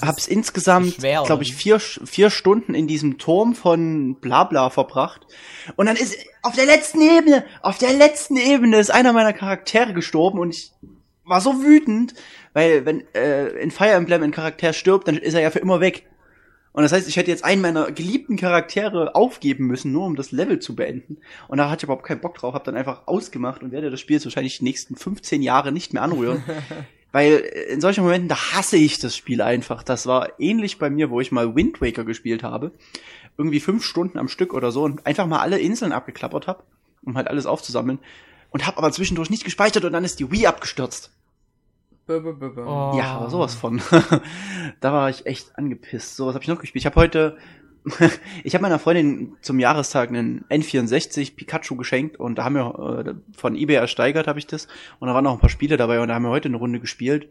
[0.00, 5.26] hab's insgesamt, glaube ich, vier, vier Stunden in diesem Turm von Blabla verbracht.
[5.76, 9.92] Und dann ist auf der letzten Ebene, auf der letzten Ebene ist einer meiner Charaktere
[9.92, 10.72] gestorben und ich
[11.24, 12.14] war so wütend,
[12.52, 15.80] weil wenn äh, in Fire Emblem ein Charakter stirbt, dann ist er ja für immer
[15.80, 16.04] weg.
[16.72, 20.32] Und das heißt, ich hätte jetzt einen meiner geliebten Charaktere aufgeben müssen, nur um das
[20.32, 21.18] Level zu beenden.
[21.48, 24.00] Und da hatte ich überhaupt keinen Bock drauf, habe dann einfach ausgemacht und werde das
[24.00, 26.42] Spiel jetzt wahrscheinlich die nächsten 15 Jahre nicht mehr anrühren.
[27.12, 27.36] Weil
[27.70, 29.82] in solchen Momenten, da hasse ich das Spiel einfach.
[29.82, 32.72] Das war ähnlich bei mir, wo ich mal Wind Waker gespielt habe.
[33.36, 36.62] Irgendwie fünf Stunden am Stück oder so und einfach mal alle Inseln abgeklappert habe,
[37.02, 37.98] um halt alles aufzusammeln.
[38.48, 41.10] Und habe aber zwischendurch nicht gespeichert und dann ist die Wii abgestürzt.
[42.08, 42.94] Oh.
[42.96, 43.80] Ja, aber sowas von.
[44.80, 46.16] da war ich echt angepisst.
[46.16, 46.82] Sowas habe ich noch gespielt.
[46.82, 47.36] Ich habe heute,
[48.44, 53.14] ich habe meiner Freundin zum Jahrestag einen N64 Pikachu geschenkt und da haben wir äh,
[53.36, 54.66] von eBay ersteigert, habe ich das.
[54.98, 56.80] Und da waren noch ein paar Spiele dabei und da haben wir heute eine Runde
[56.80, 57.28] gespielt.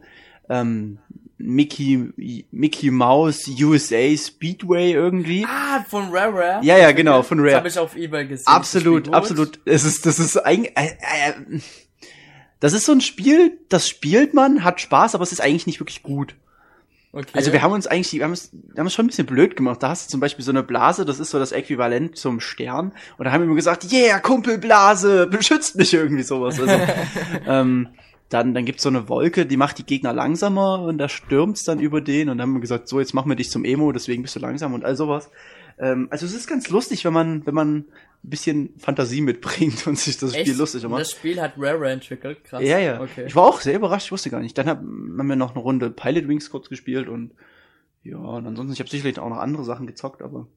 [0.50, 1.00] Ähm,
[1.38, 5.46] Mickey, Mickey Mouse USA Speedway irgendwie.
[5.46, 6.60] Ah, von Rare Rare?
[6.64, 7.52] Ja, ja, genau, von Rare.
[7.52, 8.48] Das habe ich auf eBay gesehen.
[8.48, 9.60] Absolut, absolut.
[9.66, 11.60] Es ist, das ist eigentlich, äh, äh,
[12.62, 15.82] das ist so ein Spiel, das spielt man, hat Spaß, aber es ist eigentlich nicht
[15.82, 16.36] wirklich gut.
[17.12, 17.28] Okay.
[17.34, 19.58] Also wir haben uns eigentlich, wir haben es, wir haben es schon ein bisschen blöd
[19.58, 19.84] gemacht.
[19.84, 22.94] Da hast du zum Beispiel so eine Blase, das ist so das Äquivalent zum Stern.
[23.18, 26.62] Und da haben wir immer gesagt, yeah, Kumpelblase, beschützt mich irgendwie sowas.
[26.62, 26.74] Also,
[27.48, 27.90] ähm,
[28.30, 31.80] dann, dann gibt's so eine Wolke, die macht die Gegner langsamer und da stürmt's dann
[31.80, 34.22] über den und dann haben wir gesagt, so, jetzt machen wir dich zum Emo, deswegen
[34.22, 35.30] bist du langsam und all sowas.
[35.78, 37.86] Ähm, also es ist ganz lustig, wenn man, wenn man
[38.24, 40.48] ein bisschen Fantasie mitbringt und sich das Echt?
[40.48, 41.02] Spiel lustig macht.
[41.02, 42.62] Das Spiel hat Rare entwickelt, krass.
[42.64, 43.02] Ja, ja.
[43.02, 43.26] Okay.
[43.28, 44.58] Ich war auch sehr überrascht, ich wusste gar nicht.
[44.58, 47.34] Dann hab, haben wir noch eine Runde Pilot Wings kurz gespielt und
[48.04, 50.48] ja, und ansonsten, ich habe sicherlich auch noch andere Sachen gezockt, aber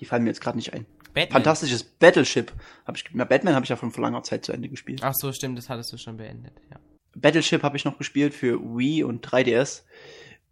[0.00, 0.84] die fallen mir jetzt gerade nicht ein.
[1.14, 1.42] Batman.
[1.42, 2.52] Fantastisches Battleship.
[2.86, 5.00] Hab ich, na, Batman habe ich ja von vor langer Zeit zu Ende gespielt.
[5.02, 6.78] Ach so, stimmt, das hattest du schon beendet, ja.
[7.14, 9.82] Battleship habe ich noch gespielt für Wii und 3DS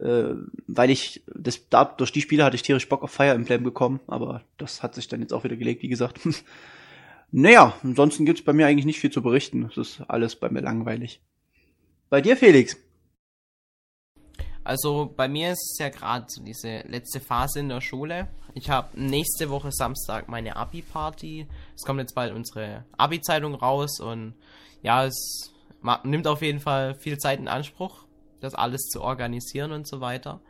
[0.01, 0.35] äh,
[0.67, 4.01] weil ich das da durch die Spiele hatte ich tierisch Bock auf Fire Emblem bekommen,
[4.07, 6.21] aber das hat sich dann jetzt auch wieder gelegt, wie gesagt.
[7.31, 9.69] naja, ansonsten gibt's bei mir eigentlich nicht viel zu berichten.
[9.71, 11.21] Es ist alles bei mir langweilig.
[12.09, 12.77] Bei dir, Felix?
[14.65, 18.29] Also bei mir ist es ja gerade so diese letzte Phase in der Schule.
[18.55, 21.47] Ich habe nächste Woche Samstag meine Abi-Party.
[21.75, 24.35] Es kommt jetzt bald unsere Abi-Zeitung raus und
[24.83, 25.53] ja, es
[26.05, 28.05] nimmt auf jeden Fall viel Zeit in Anspruch
[28.41, 30.41] das alles zu organisieren und so weiter.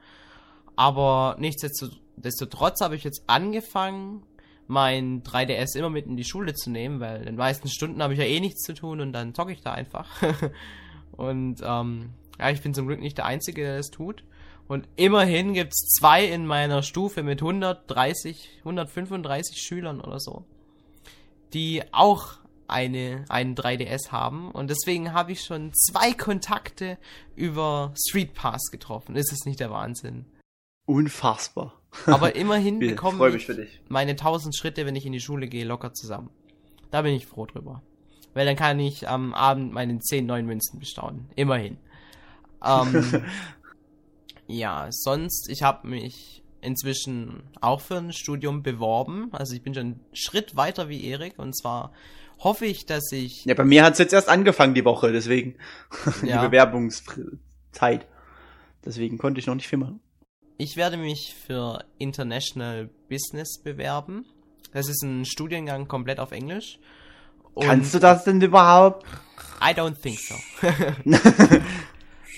[0.77, 4.23] Aber nichtsdestotrotz habe ich jetzt angefangen,
[4.67, 8.13] mein 3DS immer mit in die Schule zu nehmen, weil in den meisten Stunden habe
[8.13, 10.09] ich ja eh nichts zu tun und dann zocke ich da einfach.
[11.13, 14.25] und ähm, ja, ich bin zum Glück nicht der Einzige, der das tut.
[14.69, 20.45] Und immerhin gibt es zwei in meiner Stufe mit 130, 135 Schülern oder so,
[21.53, 22.40] die auch
[22.71, 24.51] eine, einen 3DS haben.
[24.51, 26.99] Und deswegen habe ich schon zwei Kontakte
[27.37, 29.17] über Street Pass getroffen.
[29.17, 30.27] Ist es nicht der Wahnsinn?
[30.87, 31.81] Unfassbar.
[32.07, 33.49] Aber immerhin bekomme ich
[33.89, 36.31] meine 1000 Schritte, wenn ich in die Schule gehe, locker zusammen.
[36.91, 37.83] Da bin ich froh drüber.
[38.35, 41.29] Weil dann kann ich am Abend meine 10 neuen Münzen bestaunen.
[41.37, 41.79] Immerhin.
[42.65, 43.25] Ähm,
[44.47, 49.29] ja, sonst, ich habe mich inzwischen auch für ein Studium beworben.
[49.33, 51.39] Also ich bin schon einen Schritt weiter wie Erik.
[51.39, 51.93] Und zwar
[52.41, 53.45] hoffe ich, dass ich.
[53.45, 55.57] Ja, bei mir hat es jetzt erst angefangen die Woche, deswegen
[56.23, 56.41] ja.
[56.41, 58.07] die Bewerbungszeit.
[58.85, 60.01] Deswegen konnte ich noch nicht viel machen.
[60.57, 64.27] Ich werde mich für International Business bewerben.
[64.73, 66.79] Das ist ein Studiengang komplett auf Englisch.
[67.55, 69.07] Und Kannst du das denn überhaupt?
[69.61, 70.35] I don't think so.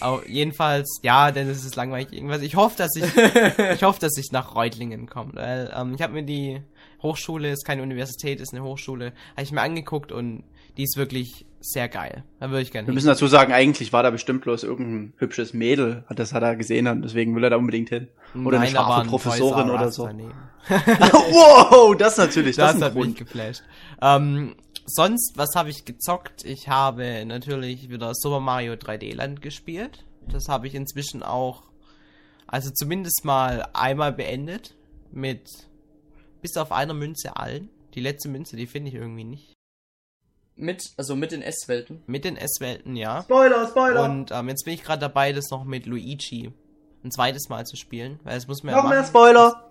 [0.01, 2.43] Aber jedenfalls, ja, denn es ist langweilig irgendwas.
[2.43, 3.05] Ich hoffe, dass ich,
[3.75, 5.35] ich hoffe, dass ich nach Reutlingen komme.
[5.35, 6.61] Weil, ähm, ich habe mir die
[7.03, 10.45] Hochschule, ist keine Universität, ist eine Hochschule, habe ich mir angeguckt und
[10.77, 12.25] die ist wirklich sehr geil.
[12.41, 12.87] Da würde ich gerne.
[12.89, 16.57] Wir müssen dazu sagen, eigentlich war da bestimmt bloß irgendein hübsches Mädel, das hat er
[16.57, 18.09] gesehen und deswegen will er da unbedingt hin.
[18.35, 20.09] Oder Nein, eine scharfe Professorin oder so.
[20.69, 23.09] wow, das natürlich, das, das hat Grund.
[23.09, 23.63] mich geflasht.
[24.01, 24.55] Ähm,
[24.87, 26.45] sonst, was habe ich gezockt?
[26.45, 30.05] Ich habe natürlich wieder Super Mario 3D Land gespielt.
[30.29, 31.65] Das habe ich inzwischen auch
[32.47, 34.75] Also zumindest mal einmal beendet.
[35.11, 35.51] Mit
[36.43, 37.71] bis auf einer Münze allen.
[37.95, 39.55] Die letzte Münze, die finde ich irgendwie nicht.
[40.55, 42.03] Mit, also mit den S-Welten.
[42.07, 43.23] Mit den S-Welten, ja.
[43.23, 44.05] Spoiler, Spoiler.
[44.05, 46.53] Und ähm, jetzt bin ich gerade dabei, das noch mit Luigi
[47.03, 48.21] ein zweites Mal zu spielen.
[48.23, 49.09] Weil das muss ja Noch mehr machen.
[49.09, 49.69] Spoiler.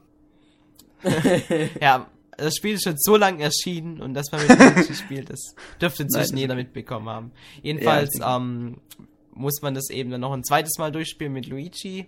[1.82, 2.07] Ja,
[2.38, 6.03] das Spiel ist schon so lang erschienen und dass man mit Luigi spielt, das dürfte
[6.03, 7.32] inzwischen jeder mitbekommen haben.
[7.61, 8.82] Jedenfalls Ja, ähm,
[9.34, 12.07] muss man das eben dann noch ein zweites Mal durchspielen mit Luigi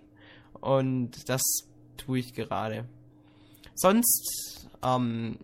[0.60, 1.42] und das
[1.98, 2.86] tue ich gerade.
[3.76, 5.38] Sonst ähm,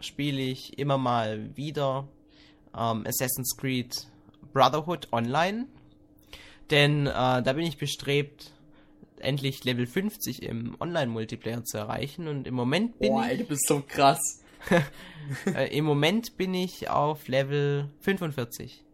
[0.00, 2.08] spiele ich immer mal wieder
[2.76, 4.06] ähm, Assassin's Creed
[4.52, 5.66] Brotherhood online,
[6.70, 7.10] denn äh,
[7.42, 8.52] da bin ich bestrebt,
[9.18, 13.44] endlich Level 50 im Online-Multiplayer zu erreichen und im Moment bin Boah, ich ey, du
[13.44, 14.42] bist so krass.
[15.54, 18.84] äh, Im Moment bin ich auf Level 45.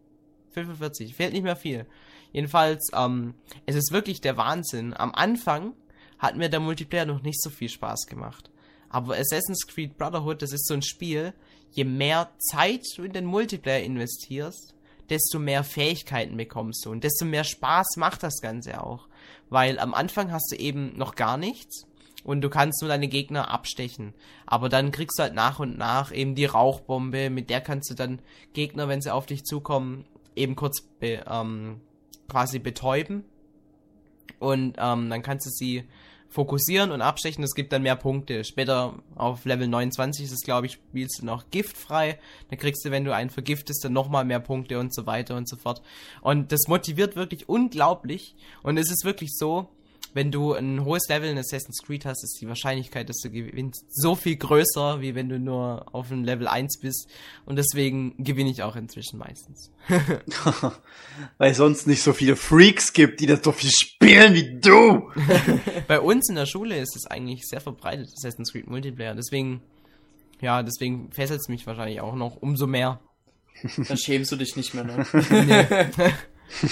[0.51, 1.85] 45, fehlt nicht mehr viel.
[2.31, 4.93] Jedenfalls, ähm, es ist wirklich der Wahnsinn.
[4.93, 5.73] Am Anfang
[6.17, 8.49] hat mir der Multiplayer noch nicht so viel Spaß gemacht.
[8.89, 11.33] Aber Assassin's Creed Brotherhood, das ist so ein Spiel,
[11.71, 14.73] je mehr Zeit du in den Multiplayer investierst,
[15.09, 19.07] desto mehr Fähigkeiten bekommst du und desto mehr Spaß macht das Ganze auch.
[19.49, 21.85] Weil am Anfang hast du eben noch gar nichts
[22.23, 24.13] und du kannst nur deine Gegner abstechen.
[24.47, 27.93] Aber dann kriegst du halt nach und nach eben die Rauchbombe, mit der kannst du
[27.93, 28.19] dann
[28.53, 30.05] Gegner, wenn sie auf dich zukommen,
[30.35, 31.81] eben kurz be, ähm,
[32.27, 33.25] quasi betäuben.
[34.39, 35.85] Und ähm, dann kannst du sie
[36.35, 37.43] fokussieren und abstechen.
[37.45, 38.43] Es gibt dann mehr Punkte.
[38.43, 42.19] Später auf Level 29 ist es, glaube ich, spielst du noch giftfrei.
[42.49, 45.47] Dann kriegst du, wenn du einen vergiftest, dann nochmal mehr Punkte und so weiter und
[45.47, 45.81] so fort.
[46.21, 48.35] Und das motiviert wirklich unglaublich.
[48.63, 49.69] Und es ist wirklich so,
[50.15, 53.83] wenn du ein hohes Level in Assassin's Creed hast, ist die Wahrscheinlichkeit, dass du gewinnst,
[53.89, 57.09] so viel größer, wie wenn du nur auf einem Level 1 bist.
[57.45, 59.71] Und deswegen gewinne ich auch inzwischen meistens.
[61.37, 65.11] Weil es sonst nicht so viele Freaks gibt, die das so viel spielen wie du.
[65.89, 69.15] Bei uns in der Schule ist es eigentlich sehr verbreitet, Assassin's Creed Multiplayer.
[69.15, 69.61] Deswegen,
[70.39, 73.01] ja, deswegen fesselt es mich wahrscheinlich auch noch umso mehr.
[73.75, 75.05] Dann schämst du dich nicht mehr, ne?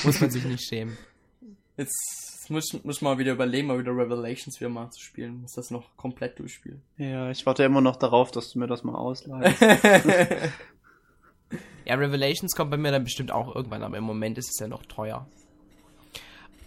[0.05, 0.97] Muss man sich nicht schämen.
[1.75, 5.41] Jetzt muss, muss mal wieder überlegen, mal wieder Revelations wieder mal zu spielen.
[5.41, 6.81] Muss das noch komplett durchspielen.
[6.97, 9.61] Ja, ich warte immer noch darauf, dass du mir das mal ausleihst.
[11.85, 14.67] Ja, Revelations kommt bei mir dann bestimmt auch irgendwann, aber im Moment ist es ja
[14.67, 15.27] noch teuer.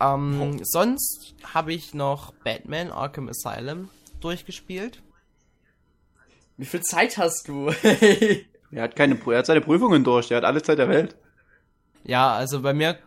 [0.01, 3.89] Ähm, sonst habe ich noch Batman Arkham Asylum
[4.21, 5.03] durchgespielt.
[6.59, 7.69] Wie viel Zeit hast du?
[8.71, 11.17] er hat keine, er hat seine Prüfungen durch, er hat alle Zeit der Welt.
[12.05, 12.99] Ja, also bei mir,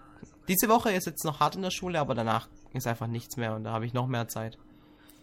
[0.47, 3.55] diese Woche ist jetzt noch hart in der Schule, aber danach ist einfach nichts mehr
[3.55, 4.57] und da habe ich noch mehr Zeit.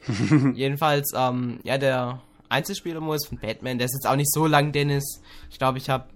[0.54, 5.20] Jedenfalls, ähm, ja, der Einzelspielermodus von Batman, der ist jetzt auch nicht so lang, Dennis.
[5.50, 6.08] Ich glaube, ich habe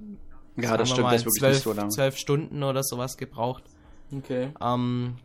[0.56, 1.90] Ja, das stimmt, das ist wirklich nicht so lang.
[1.90, 3.64] zwölf Stunden oder sowas gebraucht.
[4.16, 4.50] okay.
[4.60, 5.16] Ähm,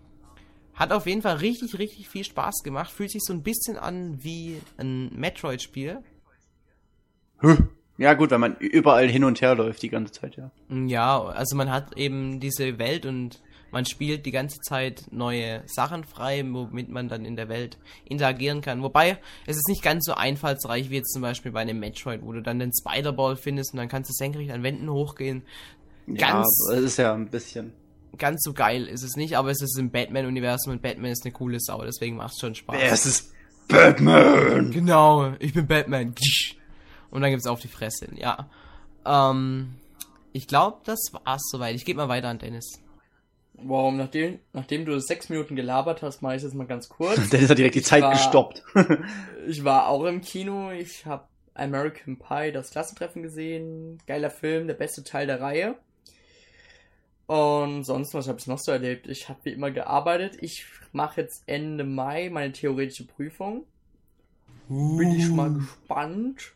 [0.73, 2.91] hat auf jeden Fall richtig, richtig viel Spaß gemacht.
[2.91, 5.99] Fühlt sich so ein bisschen an wie ein Metroid-Spiel.
[7.97, 10.51] Ja, gut, wenn man überall hin und her läuft die ganze Zeit, ja.
[10.69, 13.39] Ja, also man hat eben diese Welt und
[13.71, 18.61] man spielt die ganze Zeit neue Sachen frei, womit man dann in der Welt interagieren
[18.61, 18.81] kann.
[18.83, 22.31] Wobei, es ist nicht ganz so einfallsreich wie jetzt zum Beispiel bei einem Metroid, wo
[22.31, 25.43] du dann den Spider-Ball findest und dann kannst du senkrecht an Wänden hochgehen.
[26.07, 27.73] ja, Ganz, aber es ist ja ein bisschen.
[28.17, 31.33] ganz so geil ist es nicht, aber es ist im Batman-Universum und Batman ist eine
[31.33, 32.77] coole Sau, deswegen macht es schon Spaß.
[32.79, 33.33] Es ist
[33.67, 34.71] Batman!
[34.71, 36.13] Genau, ich bin Batman.
[37.11, 38.07] Und dann gibt's auf die Fresse.
[38.15, 38.47] Ja.
[39.05, 39.75] Ähm,
[40.33, 41.75] ich glaube, das war's soweit.
[41.75, 42.79] Ich gebe mal weiter an Dennis.
[43.63, 47.29] Wow, nachdem, nachdem du sechs Minuten gelabert hast, mache ich das mal ganz kurz.
[47.29, 48.63] Dennis hat direkt die Zeit war- gestoppt.
[49.47, 50.71] Ich war auch im Kino.
[50.71, 53.99] Ich habe American Pie, das Klassentreffen gesehen.
[54.07, 55.75] Geiler Film, der beste Teil der Reihe.
[57.27, 59.07] Und sonst, was habe ich noch so erlebt?
[59.07, 60.37] Ich habe wie immer gearbeitet.
[60.41, 63.65] Ich mache jetzt Ende Mai meine theoretische Prüfung.
[64.67, 66.53] Bin ich mal gespannt.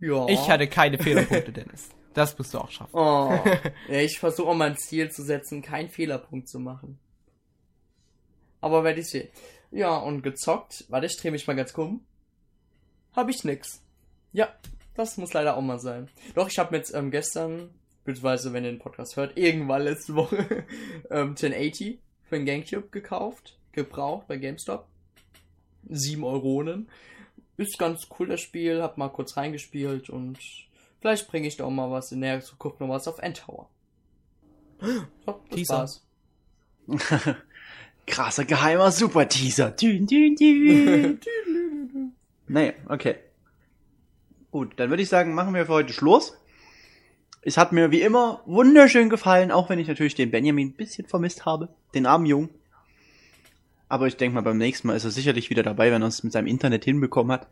[0.00, 0.26] Ja.
[0.28, 1.88] Ich hatte keine Fehlerpunkte, Dennis.
[2.14, 2.94] Das musst du auch schaffen.
[2.94, 3.38] Oh.
[3.88, 6.98] ja, ich versuche auch mal ein Ziel zu setzen, keinen Fehlerpunkt zu machen.
[8.60, 9.28] Aber werde ich sehen.
[9.70, 10.84] Ja, und gezockt.
[10.88, 12.04] Warte, ich drehe mich mal ganz krumm.
[13.12, 13.82] Hab ich nix.
[14.32, 14.54] Ja,
[14.94, 16.08] das muss leider auch mal sein.
[16.34, 17.70] Doch, ich habe mir jetzt ähm, gestern,
[18.04, 20.36] beziehungsweise wenn ihr den Podcast hört, irgendwann letzte Woche
[21.10, 23.58] ähm, 1080 für den Gamecube gekauft.
[23.72, 24.86] Gebraucht bei GameStop.
[25.88, 26.88] 7 Euronen.
[27.56, 30.38] Ist ganz cool das Spiel, hab mal kurz reingespielt und
[31.04, 33.68] vielleicht bringe ich da auch mal was in näher Zukunft noch was auf Endtower.
[34.80, 36.06] So, das war's.
[38.06, 39.72] Krasser geheimer Super-Teaser.
[39.72, 41.20] Dün, dün, dün.
[42.46, 43.16] naja, okay.
[44.50, 46.38] Gut, dann würde ich sagen, machen wir für heute Schluss.
[47.42, 51.06] Es hat mir wie immer wunderschön gefallen, auch wenn ich natürlich den Benjamin ein bisschen
[51.06, 51.68] vermisst habe.
[51.94, 52.48] Den armen Jungen.
[53.90, 56.22] Aber ich denke mal, beim nächsten Mal ist er sicherlich wieder dabei, wenn er es
[56.22, 57.46] mit seinem Internet hinbekommen hat.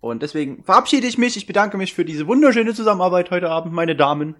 [0.00, 1.36] Und deswegen verabschiede ich mich.
[1.36, 4.34] Ich bedanke mich für diese wunderschöne Zusammenarbeit heute Abend, meine Damen.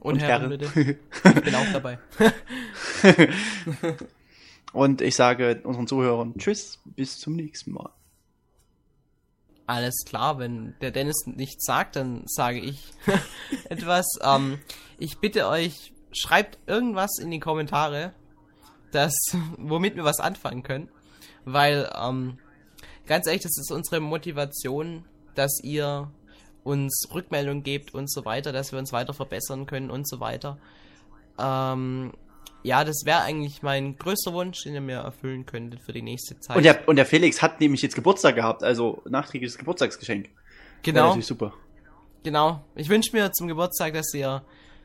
[0.00, 0.58] Und, Und Herren, Herren.
[0.58, 0.98] bitte.
[1.38, 1.98] Ich bin auch dabei.
[4.72, 7.90] Und ich sage unseren Zuhörern Tschüss, bis zum nächsten Mal.
[9.66, 12.92] Alles klar, wenn der Dennis nichts sagt, dann sage ich
[13.68, 14.06] etwas.
[14.22, 14.58] Ähm,
[14.98, 18.12] ich bitte euch, schreibt irgendwas in die Kommentare,
[18.90, 19.14] das,
[19.56, 20.88] womit wir was anfangen können.
[21.44, 22.38] Weil, ähm,
[23.12, 25.04] ganz ehrlich, das ist unsere Motivation,
[25.34, 26.10] dass ihr
[26.64, 30.56] uns Rückmeldung gebt und so weiter, dass wir uns weiter verbessern können und so weiter.
[31.38, 32.14] Ähm,
[32.62, 36.40] ja, das wäre eigentlich mein größter Wunsch, den ihr mir erfüllen könntet für die nächste
[36.40, 36.56] Zeit.
[36.56, 40.30] Und der, und der Felix hat nämlich jetzt Geburtstag gehabt, also nachträgliches Geburtstagsgeschenk.
[40.80, 41.08] Genau.
[41.08, 41.52] natürlich super.
[42.22, 42.64] Genau.
[42.76, 44.42] Ich wünsche mir zum Geburtstag, dass ihr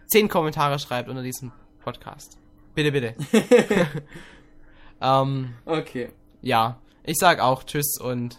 [0.07, 2.38] zehn Kommentare schreibt unter diesem Podcast.
[2.75, 3.15] Bitte, bitte.
[5.01, 6.09] ähm, Okay.
[6.41, 6.82] ja.
[7.08, 8.38] Ich sag auch Tschüss und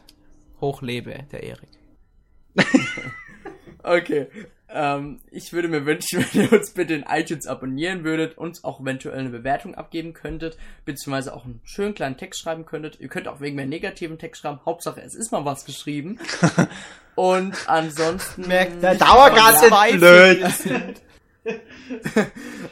[0.60, 1.70] hochlebe der Erik.
[3.80, 4.26] Okay.
[4.68, 8.80] Ähm, ich würde mir wünschen, wenn ihr uns bitte in iTunes abonnieren würdet, uns auch
[8.80, 13.00] eventuell eine Bewertung abgeben könntet, beziehungsweise auch einen schönen kleinen Text schreiben könntet.
[13.00, 14.60] Ihr könnt auch wegen mehr negativen Text schreiben.
[14.66, 16.18] Hauptsache, es ist mal was geschrieben.
[17.14, 18.46] Und ansonsten.
[18.46, 21.00] Der Dauergast ist blöd.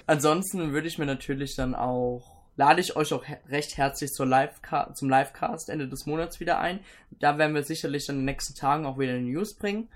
[0.06, 4.60] Ansonsten würde ich mir natürlich dann auch, lade ich euch auch recht herzlich zur Live
[4.94, 6.80] zum Livecast Ende des Monats wieder ein.
[7.10, 9.88] Da werden wir sicherlich in den nächsten Tagen auch wieder News bringen.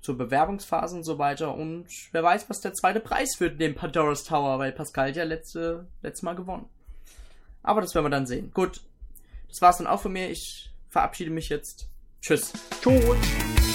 [0.00, 1.54] Zur Bewerbungsphase und so weiter.
[1.54, 5.86] Und wer weiß, was der zweite Preis wird dem Pandora's Tower, weil Pascal ja letzte,
[6.00, 6.66] letztes Mal gewonnen.
[7.62, 8.50] Aber das werden wir dann sehen.
[8.54, 8.80] Gut.
[9.48, 10.30] Das war's dann auch von mir.
[10.30, 11.90] Ich verabschiede mich jetzt.
[12.22, 12.52] Tschüss.
[12.80, 13.69] Tschüss.